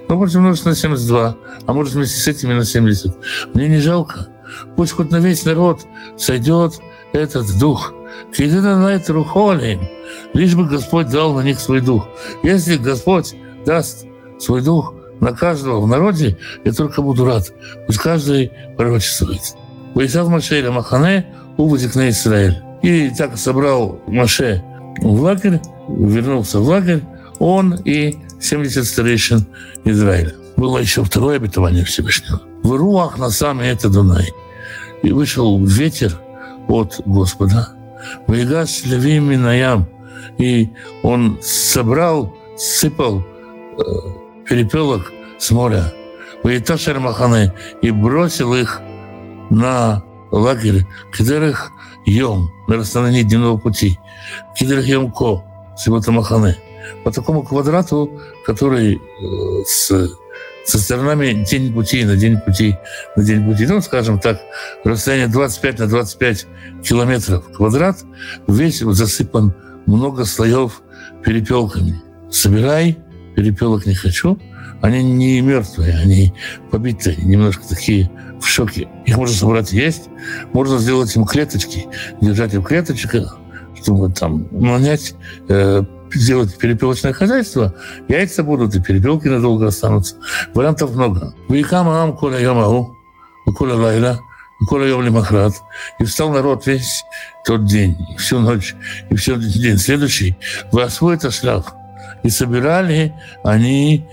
Ну, 0.07 0.15
может 0.17 0.35
умножить 0.35 0.65
на 0.65 0.75
72, 0.75 1.35
а 1.65 1.73
может 1.73 1.95
вместе 1.95 2.19
с 2.19 2.27
этими 2.27 2.53
на 2.53 2.63
70. 2.63 3.55
Мне 3.55 3.69
не 3.69 3.79
жалко. 3.79 4.27
Пусть 4.75 4.91
хоть 4.91 5.09
на 5.09 5.17
весь 5.17 5.45
народ 5.45 5.81
сойдет 6.15 6.75
этот 7.13 7.57
дух. 7.59 7.93
Кидина 8.35 9.01
рухолим. 9.07 9.81
Лишь 10.33 10.55
бы 10.55 10.65
Господь 10.65 11.09
дал 11.09 11.33
на 11.33 11.41
них 11.41 11.59
свой 11.59 11.81
дух. 11.81 12.07
Если 12.43 12.77
Господь 12.77 13.35
даст 13.65 14.05
свой 14.39 14.61
дух 14.61 14.93
на 15.19 15.33
каждого 15.33 15.81
в 15.81 15.87
народе, 15.87 16.37
я 16.63 16.71
только 16.71 17.01
буду 17.01 17.25
рад. 17.25 17.53
Пусть 17.85 17.99
каждый 17.99 18.51
пророчествует. 18.77 19.41
Ваисав 19.93 20.27
Машеля 20.29 20.71
Махане, 20.71 21.27
увозик 21.57 21.95
на 21.95 22.09
Израиль. 22.09 22.61
И 22.81 23.09
так 23.15 23.37
собрал 23.37 24.01
Маше 24.07 24.63
в 25.01 25.21
лагерь, 25.21 25.59
вернулся 25.87 26.59
в 26.59 26.67
лагерь, 26.67 27.03
он 27.39 27.75
и 27.85 28.17
70 28.39 28.85
старейшин 28.85 29.45
Израиля. 29.85 30.33
Было 30.57 30.79
еще 30.79 31.03
второе 31.03 31.37
обетование 31.37 31.85
Всевышнего. 31.85 32.41
В 32.63 32.75
руах 32.75 33.17
на 33.17 33.29
самый 33.29 33.67
это 33.67 33.89
Дунай. 33.89 34.29
И 35.03 35.11
вышел 35.11 35.63
ветер 35.63 36.19
от 36.67 37.01
Господа. 37.05 37.69
Вейгас 38.27 38.85
левим 38.85 39.29
минаям. 39.29 39.87
И 40.37 40.69
он 41.03 41.37
собрал, 41.41 42.33
сыпал 42.57 43.21
э, 43.21 43.83
перепелок 44.47 45.11
с 45.37 45.51
моря. 45.51 45.93
Вейташер 46.43 46.99
Махане. 46.99 47.53
И 47.81 47.91
бросил 47.91 48.53
их 48.53 48.81
на 49.49 50.03
лагерь, 50.31 50.85
которых 51.11 51.71
Йом, 52.05 52.51
на 52.67 52.77
расстоянии 52.77 53.23
дневного 53.23 53.57
пути, 53.57 53.99
Кидрах 54.57 54.85
Йомко, 54.85 55.43
Сибота 55.77 56.11
Махане, 56.11 56.57
по 57.03 57.11
такому 57.11 57.43
квадрату, 57.43 58.09
который 58.45 58.95
э, 58.95 59.63
с, 59.65 59.91
со 60.65 60.77
сторонами 60.77 61.45
день 61.49 61.73
пути 61.73 62.03
на 62.05 62.15
день 62.15 62.39
пути 62.39 62.77
на 63.15 63.23
день 63.23 63.45
пути. 63.45 63.65
Ну, 63.67 63.81
скажем 63.81 64.19
так, 64.19 64.39
расстояние 64.83 65.27
25 65.27 65.79
на 65.79 65.87
25 65.87 66.47
километров 66.83 67.51
квадрат, 67.51 67.97
весь 68.47 68.79
засыпан 68.79 69.53
много 69.85 70.25
слоев 70.25 70.81
перепелками. 71.23 72.01
Собирай, 72.29 72.97
перепелок 73.35 73.85
не 73.85 73.95
хочу. 73.95 74.39
Они 74.81 75.03
не 75.03 75.41
мертвые, 75.41 75.99
они 75.99 76.33
побитые, 76.71 77.15
немножко 77.17 77.67
такие 77.67 78.09
в 78.39 78.47
шоке. 78.47 78.87
Их 79.05 79.17
можно 79.17 79.35
собрать 79.35 79.71
есть. 79.71 80.09
Можно 80.53 80.79
сделать 80.79 81.15
им 81.15 81.25
клеточки, 81.25 81.87
держать 82.19 82.53
им 82.53 82.63
клеточках, 82.63 83.37
чтобы 83.79 84.11
там 84.11 84.47
нанять, 84.51 85.13
э, 85.49 85.83
сделать 86.13 86.57
перепелочное 86.57 87.13
хозяйство. 87.13 87.73
Яйца 88.07 88.43
будут, 88.43 88.75
и 88.75 88.81
перепелки 88.81 89.27
надолго 89.27 89.67
останутся. 89.67 90.15
Вариантов 90.53 90.95
много. 90.95 91.33
Вейкама 91.49 92.03
ам 92.03 92.15
коля 92.15 92.39
ямау, 92.39 92.95
коля 93.57 93.75
лайла, 93.75 94.19
коля 94.67 94.87
йом 94.87 95.01
лимахрат. 95.01 95.53
И 95.99 96.03
встал 96.03 96.31
народ 96.31 96.65
весь 96.67 97.03
тот 97.45 97.65
день, 97.65 97.97
всю 98.17 98.39
ночь, 98.39 98.75
и 99.09 99.15
всю 99.15 99.35
день 99.35 99.77
следующий. 99.77 100.37
Восвой 100.71 101.19
шляп. 101.19 101.67
И 102.23 102.29
собирали 102.29 103.13
они 103.43 104.05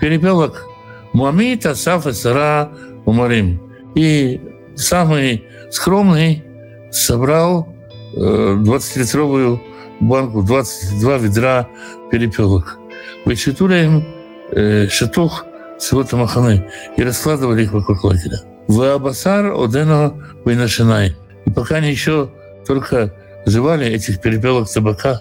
перепелок. 0.00 0.66
Муамит, 1.12 1.66
Асаф 1.66 2.06
и 2.06 2.12
Сара 2.12 2.70
уморим. 3.04 3.60
И 3.94 4.40
самый 4.74 5.44
скромный 5.70 6.42
собрал 6.90 7.68
20-литровую 8.14 9.56
э, 9.56 9.71
банку, 10.02 10.42
22 10.42 11.18
ведра 11.18 11.68
перепелок. 12.10 12.78
Вычитуляем 13.24 14.04
э, 14.50 14.88
шатух 14.88 15.46
всего 15.78 16.04
Тамаханы 16.04 16.70
и 16.96 17.02
раскладывали 17.02 17.64
их 17.64 17.72
вокруг 17.72 18.04
лагеря. 18.04 18.40
В 18.68 18.80
Абасар 18.94 19.46
Одено 19.46 20.14
Вейнашинай. 20.44 21.16
И 21.44 21.50
пока 21.50 21.76
они 21.76 21.90
еще 21.90 22.30
только 22.66 23.12
жевали 23.46 23.86
этих 23.86 24.20
перепелок 24.20 24.70
табака, 24.70 25.20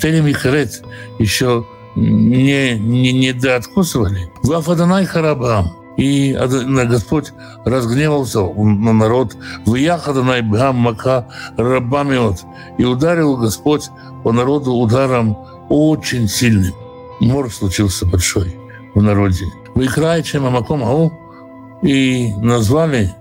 Телем 0.00 0.26
и 0.26 0.32
еще 1.22 1.66
не, 1.94 2.78
не, 2.78 3.12
не 3.12 3.32
дооткусывали. 3.32 4.20
Влафаданай 4.42 5.04
Харабам. 5.04 5.79
И 6.00 6.32
Господь 6.86 7.34
разгневался 7.66 8.40
на 8.40 8.92
народ. 8.94 9.36
в 9.66 9.74
Вияхаданай 9.74 10.40
Бхам 10.40 10.76
Мака 10.76 11.28
Рабамиот. 11.58 12.38
И 12.78 12.84
ударил 12.84 13.36
Господь 13.36 13.90
по 14.24 14.32
народу 14.32 14.72
ударом 14.72 15.36
очень 15.68 16.26
сильным. 16.26 16.72
Мор 17.20 17.52
случился 17.52 18.06
большой 18.06 18.56
в 18.94 19.02
народе. 19.02 19.44
Вы 19.74 19.88
чем 20.22 20.46
Амаком 20.46 20.82
Ау 20.82 21.12
и 21.82 22.32
назвали 22.40 23.14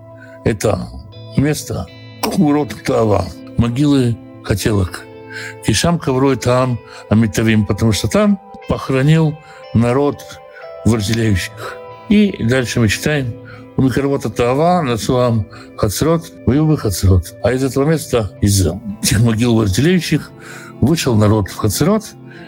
это 0.45 0.87
место 1.35 1.85
Курот 2.21 2.73
Тава, 2.85 3.25
могилы 3.57 4.17
хотелок. 4.45 5.03
И 5.65 5.73
Шам 5.73 5.99
Коврой 5.99 6.37
там 6.37 6.79
Амитавим, 7.09 7.65
потому 7.65 7.91
что 7.91 8.07
там 8.07 8.39
похоронил 8.69 9.37
народ 9.73 10.23
вожделеющих. 10.85 11.78
И 12.09 12.43
дальше 12.43 12.79
мы 12.79 12.87
читаем 12.87 13.33
у 13.77 13.81
Микарвота 13.81 14.29
Тава, 14.29 14.81
Нацуам 14.81 15.47
Хацрот, 15.77 16.31
Ваюбы 16.45 16.77
Хацрот. 16.77 17.35
А 17.43 17.53
из 17.53 17.63
этого 17.63 17.89
места, 17.89 18.31
из 18.41 18.67
тех 19.01 19.21
могил 19.21 19.55
вожделеющих, 19.55 20.31
вышел 20.81 21.15
народ 21.15 21.49
в 21.49 21.55
Хацрот 21.55 22.03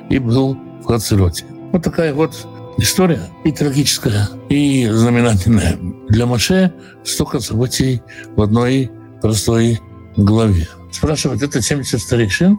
и 0.10 0.19
был 0.19 0.58
в 0.82 0.86
Хацроте. 0.86 1.45
Вот 1.71 1.84
такая 1.84 2.13
вот 2.13 2.47
история 2.78 3.21
и 3.45 3.52
трагическая, 3.52 4.30
и 4.50 4.88
знаменательная. 4.88 5.78
Для 6.10 6.26
Маше 6.26 6.74
столько 7.04 7.39
событий 7.39 8.02
в 8.36 8.41
одной 8.41 8.91
простой 9.21 9.80
главе. 10.17 10.67
Спрашивают, 10.91 11.43
это 11.43 11.62
70 11.62 12.00
старейшин? 12.00 12.58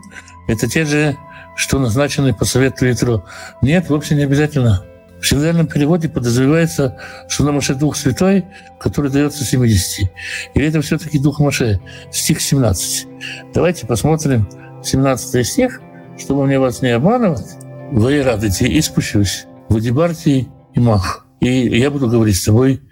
Это 0.48 0.68
те 0.68 0.84
же 0.84 1.16
что 1.54 1.78
назначенный 1.78 2.34
по 2.34 2.44
совету 2.44 2.86
ветру. 2.86 3.24
Нет, 3.60 3.90
вовсе 3.90 4.14
не 4.14 4.22
обязательно. 4.22 4.84
В 5.22 5.28
синодальном 5.28 5.68
переводе 5.68 6.08
подразумевается, 6.08 6.98
что 7.28 7.44
на 7.44 7.52
Маше 7.52 7.76
Дух 7.76 7.94
Святой, 7.94 8.44
который 8.80 9.08
дается 9.08 9.44
70. 9.44 10.10
Или 10.54 10.66
это 10.66 10.82
все-таки 10.82 11.20
Дух 11.20 11.38
Маше, 11.38 11.80
стих 12.10 12.40
17. 12.40 13.06
Давайте 13.54 13.86
посмотрим 13.86 14.48
17 14.82 15.46
стих, 15.46 15.80
чтобы 16.18 16.44
мне 16.44 16.58
вас 16.58 16.82
не 16.82 16.88
обманывать. 16.88 17.46
Вы 17.92 18.20
радуйте 18.24 18.66
и 18.66 18.82
спущусь 18.82 19.46
в 19.68 19.76
Адибарте 19.76 20.48
и 20.74 20.80
Мах. 20.80 21.24
И 21.38 21.78
я 21.78 21.92
буду 21.92 22.08
говорить 22.08 22.36
с 22.36 22.44
тобой. 22.44 22.82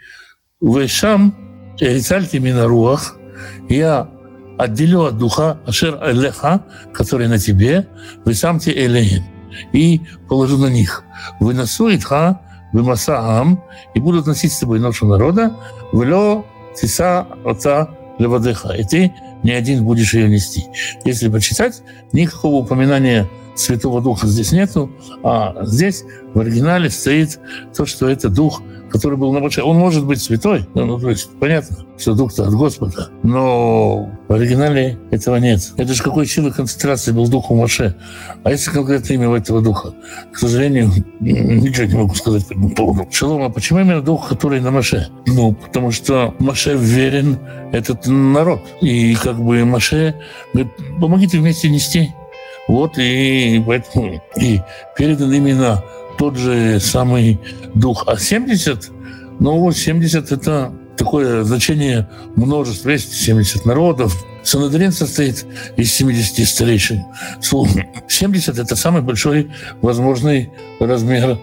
Вы 0.61 0.87
шам, 0.87 1.35
рицальте 1.81 2.39
минаруах, 2.39 3.17
я 3.69 4.09
отделю 4.57 5.07
от 5.07 5.19
духа 5.19 5.59
Ашер 5.67 5.99
Элеха, 6.09 6.65
который 6.93 7.27
на 7.27 7.41
тебе, 7.41 7.89
вы 8.25 8.35
самте 8.35 8.71
Элеем, 8.71 9.25
и 9.73 10.01
положу 10.29 10.59
на 10.59 10.67
них. 10.67 11.05
Вы 11.41 11.55
насует 11.55 12.05
ха, 12.05 12.41
вы 12.73 12.83
масаам, 12.83 13.63
и 13.95 14.01
будут 14.01 14.27
носить 14.27 14.53
с 14.53 14.59
тобой 14.59 14.81
ношу 14.81 15.07
народа, 15.07 15.57
влё 15.93 16.45
тиса 16.75 17.27
отца 17.45 17.91
левадеха, 18.19 18.73
и 18.73 18.85
ты 18.85 19.13
не 19.43 19.53
один 19.53 19.85
будешь 19.85 20.15
ее 20.15 20.29
нести. 20.29 20.67
Если 21.05 21.29
почитать, 21.29 21.83
никакого 22.13 22.57
упоминания 22.57 23.29
Святого 23.61 24.01
Духа 24.01 24.27
здесь 24.27 24.53
нету, 24.53 24.91
а 25.23 25.65
здесь 25.65 26.05
в 26.35 26.41
оригинале 26.41 26.91
стоит 26.91 27.39
то, 27.75 27.87
что 27.87 28.09
это 28.09 28.29
Дух 28.29 28.63
который 28.91 29.17
был 29.17 29.33
на 29.33 29.41
Моше, 29.41 29.63
он 29.63 29.77
может 29.77 30.05
быть 30.05 30.21
святой, 30.21 30.67
ну, 30.75 30.85
ну 30.85 30.99
то 30.99 31.11
есть 31.11 31.31
понятно, 31.39 31.79
что 31.97 32.15
дух-то 32.15 32.45
от 32.45 32.55
Господа, 32.55 33.11
но 33.23 34.11
в 34.29 34.33
оригинале 34.33 34.99
этого 35.11 35.37
нет. 35.37 35.73
Это 35.77 35.95
же 35.95 36.03
какой 36.03 36.27
силы 36.27 36.51
концентрации 36.51 37.13
был 37.13 37.29
дух 37.29 37.51
у 37.51 37.55
Моше. 37.55 37.95
А 38.43 38.51
если 38.51 38.71
конкретное 38.71 39.17
имя 39.17 39.35
этого 39.37 39.63
духа? 39.63 39.95
К 40.33 40.39
сожалению, 40.39 40.91
ничего 41.21 41.87
не 41.87 41.95
могу 41.95 42.15
сказать 42.15 42.47
по 42.47 42.53
этому 42.53 42.71
поводу. 42.71 43.09
Шалом, 43.11 43.43
а 43.43 43.51
почему 43.51 43.81
именно 43.81 44.03
дух, 44.03 44.29
который 44.29 44.61
на 44.61 44.71
Моше? 44.71 45.09
Ну, 45.27 45.55
потому 45.55 45.93
что 45.93 46.35
Моше 46.39 46.77
верен 46.77 47.39
этот 47.73 48.07
народ. 48.07 48.61
И 48.81 49.15
как 49.15 49.41
бы 49.41 49.65
Моше 49.65 50.15
говорит, 50.53 50.73
помогите 51.01 51.39
вместе 51.39 51.71
нести. 51.71 52.11
Вот 52.71 52.99
и 52.99 53.61
поэтому 53.67 54.23
и 54.37 54.61
передан 54.97 55.33
именно 55.33 55.83
тот 56.19 56.37
же 56.37 56.79
самый 56.79 57.41
дух. 57.75 58.05
А 58.07 58.17
70, 58.17 58.91
ну, 59.41 59.73
70 59.73 60.31
это 60.31 60.73
такое 60.97 61.43
значение 61.43 62.09
множества. 62.37 62.91
Есть 62.91 63.13
70 63.13 63.67
народов. 63.67 64.25
Санадрин 64.45 64.93
состоит 64.93 65.45
из 65.77 65.93
70 65.95 66.47
старейшин. 66.47 67.03
70– 67.41 68.59
это 68.61 68.77
самый 68.77 69.03
большой 69.03 69.51
возможный 69.83 70.53
размер 70.79 71.41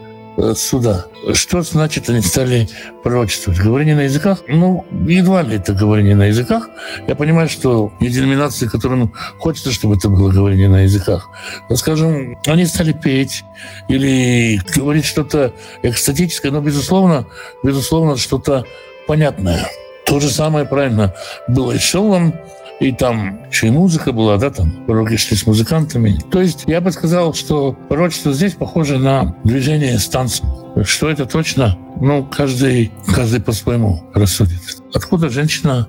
суда. 0.56 1.06
Что 1.34 1.62
значит 1.62 2.10
они 2.10 2.22
стали 2.22 2.70
пророчествовать? 3.04 3.60
Говорение 3.60 3.96
на 3.96 4.02
языках? 4.02 4.44
Ну, 4.48 4.86
едва 5.08 5.42
ли 5.42 5.56
это 5.56 5.74
говорение 5.74 6.16
на 6.16 6.26
языках. 6.26 6.70
Я 7.08 7.16
понимаю, 7.16 7.50
что 7.50 7.92
есть 8.00 8.16
деноминации, 8.16 8.68
которым 8.68 9.14
хочется, 9.40 9.72
чтобы 9.72 9.96
это 9.96 10.10
было 10.10 10.30
говорение 10.32 10.70
на 10.70 10.84
языках. 10.84 11.30
Но, 11.70 11.76
скажем, 11.76 12.38
они 12.46 12.66
стали 12.66 12.94
петь 12.94 13.44
или 13.88 14.62
говорить 14.76 15.06
что-то 15.06 15.54
экстатическое, 15.82 16.52
но, 16.52 16.62
безусловно, 16.62 17.26
безусловно, 17.64 18.18
что-то 18.18 18.66
понятное. 19.08 19.68
То 20.06 20.20
же 20.20 20.30
самое 20.30 20.66
правильно 20.66 21.14
было 21.48 21.74
и 21.74 21.80
с 21.80 21.82
Шеллом, 21.82 22.34
и 22.80 22.92
там 22.92 23.42
еще 23.50 23.68
и 23.68 23.72
музыка 23.72 24.12
была, 24.12 24.38
да, 24.38 24.50
там 24.52 24.72
пророки 24.86 25.18
шли 25.18 25.36
с 25.36 25.48
музыкантами. 25.48 26.20
То 26.32 26.42
есть 26.42 26.64
я 26.68 26.80
бы 26.80 26.92
сказал, 26.92 27.34
что 27.34 27.74
пророчество 27.90 28.34
здесь 28.34 28.54
похоже 28.54 29.00
на 29.00 29.36
движение 29.44 29.98
с 29.98 30.08
танцем. 30.08 30.48
Что 30.84 31.10
это 31.10 31.26
точно? 31.26 31.78
Ну, 32.00 32.24
каждый, 32.26 32.92
каждый 33.08 33.42
по-своему 33.42 34.04
рассудит. 34.14 34.62
Откуда 34.94 35.30
женщина 35.30 35.88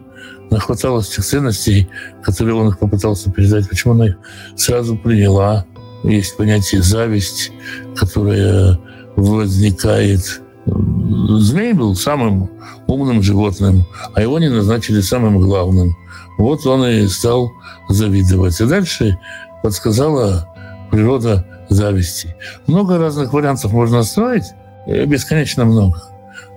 нахваталась 0.50 1.08
тех 1.08 1.24
ценностей, 1.24 1.88
которые 2.22 2.54
он 2.54 2.68
их 2.68 2.78
попытался 2.78 3.30
передать, 3.30 3.68
почему 3.68 3.92
она 3.92 4.06
их 4.06 4.16
сразу 4.56 4.96
приняла. 4.96 5.66
Есть 6.04 6.36
понятие 6.36 6.82
зависть, 6.82 7.52
которая 7.96 8.78
возникает. 9.16 10.40
Змей 10.64 11.72
был 11.72 11.94
самым 11.94 12.50
умным 12.86 13.22
животным, 13.22 13.84
а 14.14 14.22
его 14.22 14.38
не 14.38 14.48
назначили 14.48 15.00
самым 15.00 15.38
главным. 15.38 15.94
Вот 16.38 16.66
он 16.66 16.86
и 16.86 17.06
стал 17.08 17.52
завидовать. 17.88 18.60
И 18.60 18.64
дальше 18.64 19.18
подсказала 19.62 20.48
природа 20.90 21.44
зависти. 21.68 22.34
Много 22.66 22.98
разных 22.98 23.32
вариантов 23.32 23.72
можно 23.72 24.02
строить, 24.02 24.44
э, 24.86 25.04
бесконечно 25.04 25.64
много. 25.64 26.02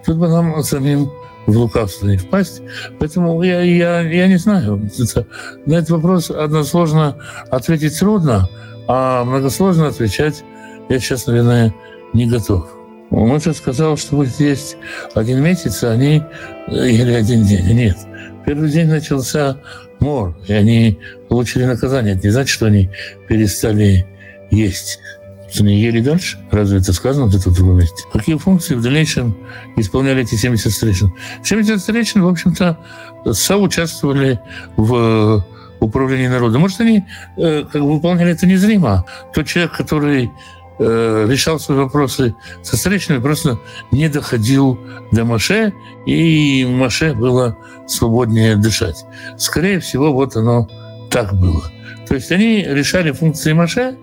Тут 0.06 0.18
бы 0.18 0.30
нам 0.30 0.64
самим 0.64 1.12
в 1.48 1.58
лукавство 1.58 2.08
не 2.08 2.18
впасть. 2.18 2.62
Поэтому 3.00 3.42
я, 3.44 3.62
я, 3.62 4.02
я 4.02 4.28
не 4.28 4.38
знаю. 4.38 4.90
Это, 4.98 5.26
на 5.66 5.76
этот 5.76 5.90
вопрос 5.90 6.30
односложно 6.30 7.18
ответить 7.50 7.98
трудно, 8.00 8.48
а 8.88 9.24
многосложно 9.26 9.88
отвечать 9.88 10.44
я 10.90 11.00
сейчас, 11.00 11.26
наверное, 11.26 11.74
не 12.14 12.28
готов. 12.28 12.70
Он 13.12 13.40
сейчас 13.40 13.58
сказал, 13.58 13.98
что 13.98 14.18
будет 14.18 14.40
есть 14.40 14.78
один 15.16 15.42
месяц, 15.42 15.84
а 15.84 15.92
они 15.92 16.22
э, 16.68 16.90
или 16.90 17.14
один 17.14 17.44
день. 17.44 17.66
Нет. 17.74 17.98
Первый 18.46 18.70
день 18.70 18.88
начался 18.88 19.58
мор, 20.00 20.36
и 20.48 20.54
они 20.54 21.00
получили 21.30 21.66
наказание. 21.66 22.16
Это 22.16 22.28
не 22.28 22.32
значит, 22.32 22.50
что 22.50 22.66
они 22.66 22.90
перестали 23.28 24.06
есть. 24.50 25.00
Что 25.52 25.64
они 25.64 25.82
ели 25.82 26.00
дальше? 26.00 26.40
Разве 26.50 26.80
это 26.80 26.94
сказано 26.94 27.30
это 27.30 27.50
в 27.50 27.56
другом 27.56 27.80
месте? 27.80 28.04
Какие 28.12 28.38
функции 28.38 28.74
в 28.74 28.82
дальнейшем 28.82 29.38
исполняли 29.76 30.22
эти 30.24 30.36
70 30.36 30.72
старейшин? 30.72 31.14
70 31.44 31.80
старейшин, 31.80 32.24
в 32.24 32.28
общем-то, 32.28 32.78
соучаствовали 33.34 34.40
в 34.78 35.46
управлении 35.82 36.28
народом. 36.28 36.62
Может, 36.62 36.80
они 36.80 37.04
э, 37.38 37.66
как 37.72 37.82
бы 37.82 37.96
выполняли 37.96 38.32
это 38.32 38.46
незримо. 38.46 39.06
Тот 39.34 39.48
человек, 39.48 39.76
который 39.76 40.32
э, 40.82 41.28
решал 41.30 41.60
свои 41.60 41.78
вопросы 41.78 42.36
со 42.64 42.76
встречными, 42.76 43.20
просто 43.20 43.60
не 43.92 44.10
доходил 44.10 44.80
до 45.12 45.24
Маше, 45.24 45.74
и 46.06 46.66
Маше 46.66 47.14
было 47.14 47.58
свободнее 47.88 48.56
дышать. 48.56 49.06
Скорее 49.38 49.80
всего, 49.80 50.12
вот 50.12 50.36
оно 50.36 50.68
так 51.10 51.34
было. 51.34 51.64
То 52.08 52.16
есть 52.16 52.32
они 52.32 52.64
решали 52.64 53.12
функции 53.12 53.54
Маше, 53.54 53.98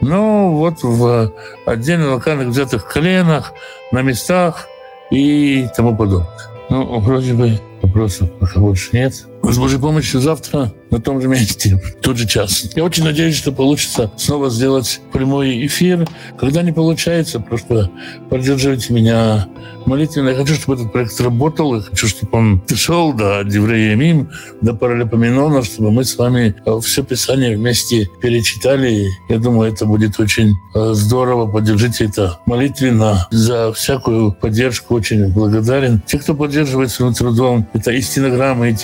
но 0.00 0.52
вот 0.52 0.82
в 0.82 1.32
отдельно 1.66 2.14
локальных 2.14 2.48
взятых 2.48 2.86
коленах, 2.86 3.52
на 3.92 4.02
местах 4.02 4.66
и 5.10 5.66
тому 5.76 5.96
подобное. 5.96 6.28
Ну, 6.70 7.00
вроде 7.00 7.32
бы 7.32 7.58
вопросов 7.82 8.30
пока 8.38 8.60
больше 8.60 8.90
нет. 8.92 9.26
С 9.42 9.58
Божьей 9.58 9.78
помощью 9.78 10.20
завтра 10.20 10.72
на 10.90 11.00
том 11.00 11.20
же 11.20 11.28
месте, 11.28 11.76
в 11.76 12.00
тот 12.02 12.16
же 12.16 12.26
час. 12.26 12.70
Я 12.74 12.84
очень 12.84 13.04
надеюсь, 13.04 13.36
что 13.36 13.52
получится 13.52 14.10
снова 14.16 14.50
сделать 14.50 15.00
прямой 15.12 15.66
эфир. 15.66 16.06
Когда 16.38 16.62
не 16.62 16.72
получается, 16.72 17.40
просто 17.40 17.90
поддерживайте 18.30 18.92
меня 18.92 19.48
молитвенно. 19.86 20.30
Я 20.30 20.36
хочу, 20.36 20.54
чтобы 20.54 20.74
этот 20.74 20.92
проект 20.92 21.20
работал. 21.20 21.74
Я 21.76 21.82
хочу, 21.82 22.06
чтобы 22.06 22.38
он 22.38 22.60
пришел 22.60 23.12
до 23.12 23.42
Деврея 23.44 23.96
Мим, 23.96 24.30
до 24.60 24.74
Паралипоменона, 24.74 25.62
чтобы 25.62 25.90
мы 25.90 26.04
с 26.04 26.16
вами 26.16 26.54
э, 26.64 26.80
все 26.82 27.02
Писание 27.02 27.56
вместе 27.56 28.08
перечитали. 28.20 29.06
Я 29.28 29.38
думаю, 29.38 29.72
это 29.72 29.86
будет 29.86 30.18
очень 30.20 30.54
э, 30.74 30.92
здорово. 30.92 31.50
Поддержите 31.50 32.04
это 32.04 32.38
молитвенно. 32.46 33.26
За 33.30 33.72
всякую 33.72 34.32
поддержку 34.32 34.94
очень 34.94 35.32
благодарен. 35.32 36.02
Те, 36.06 36.18
кто 36.18 36.34
поддерживает 36.34 36.90
своим 36.90 37.14
трудом, 37.14 37.66
это 37.72 37.90
и 37.90 38.00
стенограммы, 38.00 38.70
и 38.70 38.74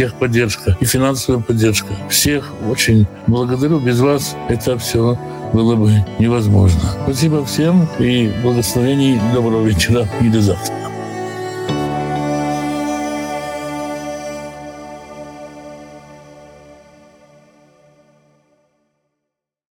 техподдержка, 0.44 0.76
и 0.80 0.85
финансовая 0.85 1.40
поддержка. 1.40 1.88
Всех 2.09 2.52
очень 2.68 3.07
благодарю. 3.26 3.78
Без 3.78 4.00
вас 4.00 4.37
это 4.48 4.78
все 4.78 5.18
было 5.52 5.76
бы 5.76 6.04
невозможно. 6.18 6.80
Спасибо 7.04 7.44
всем 7.44 7.88
и 7.98 8.30
благословений. 8.42 9.20
Доброго 9.35 9.64
вечера 9.66 10.09
и 10.20 10.28
до 10.28 10.40
завтра. 10.40 10.84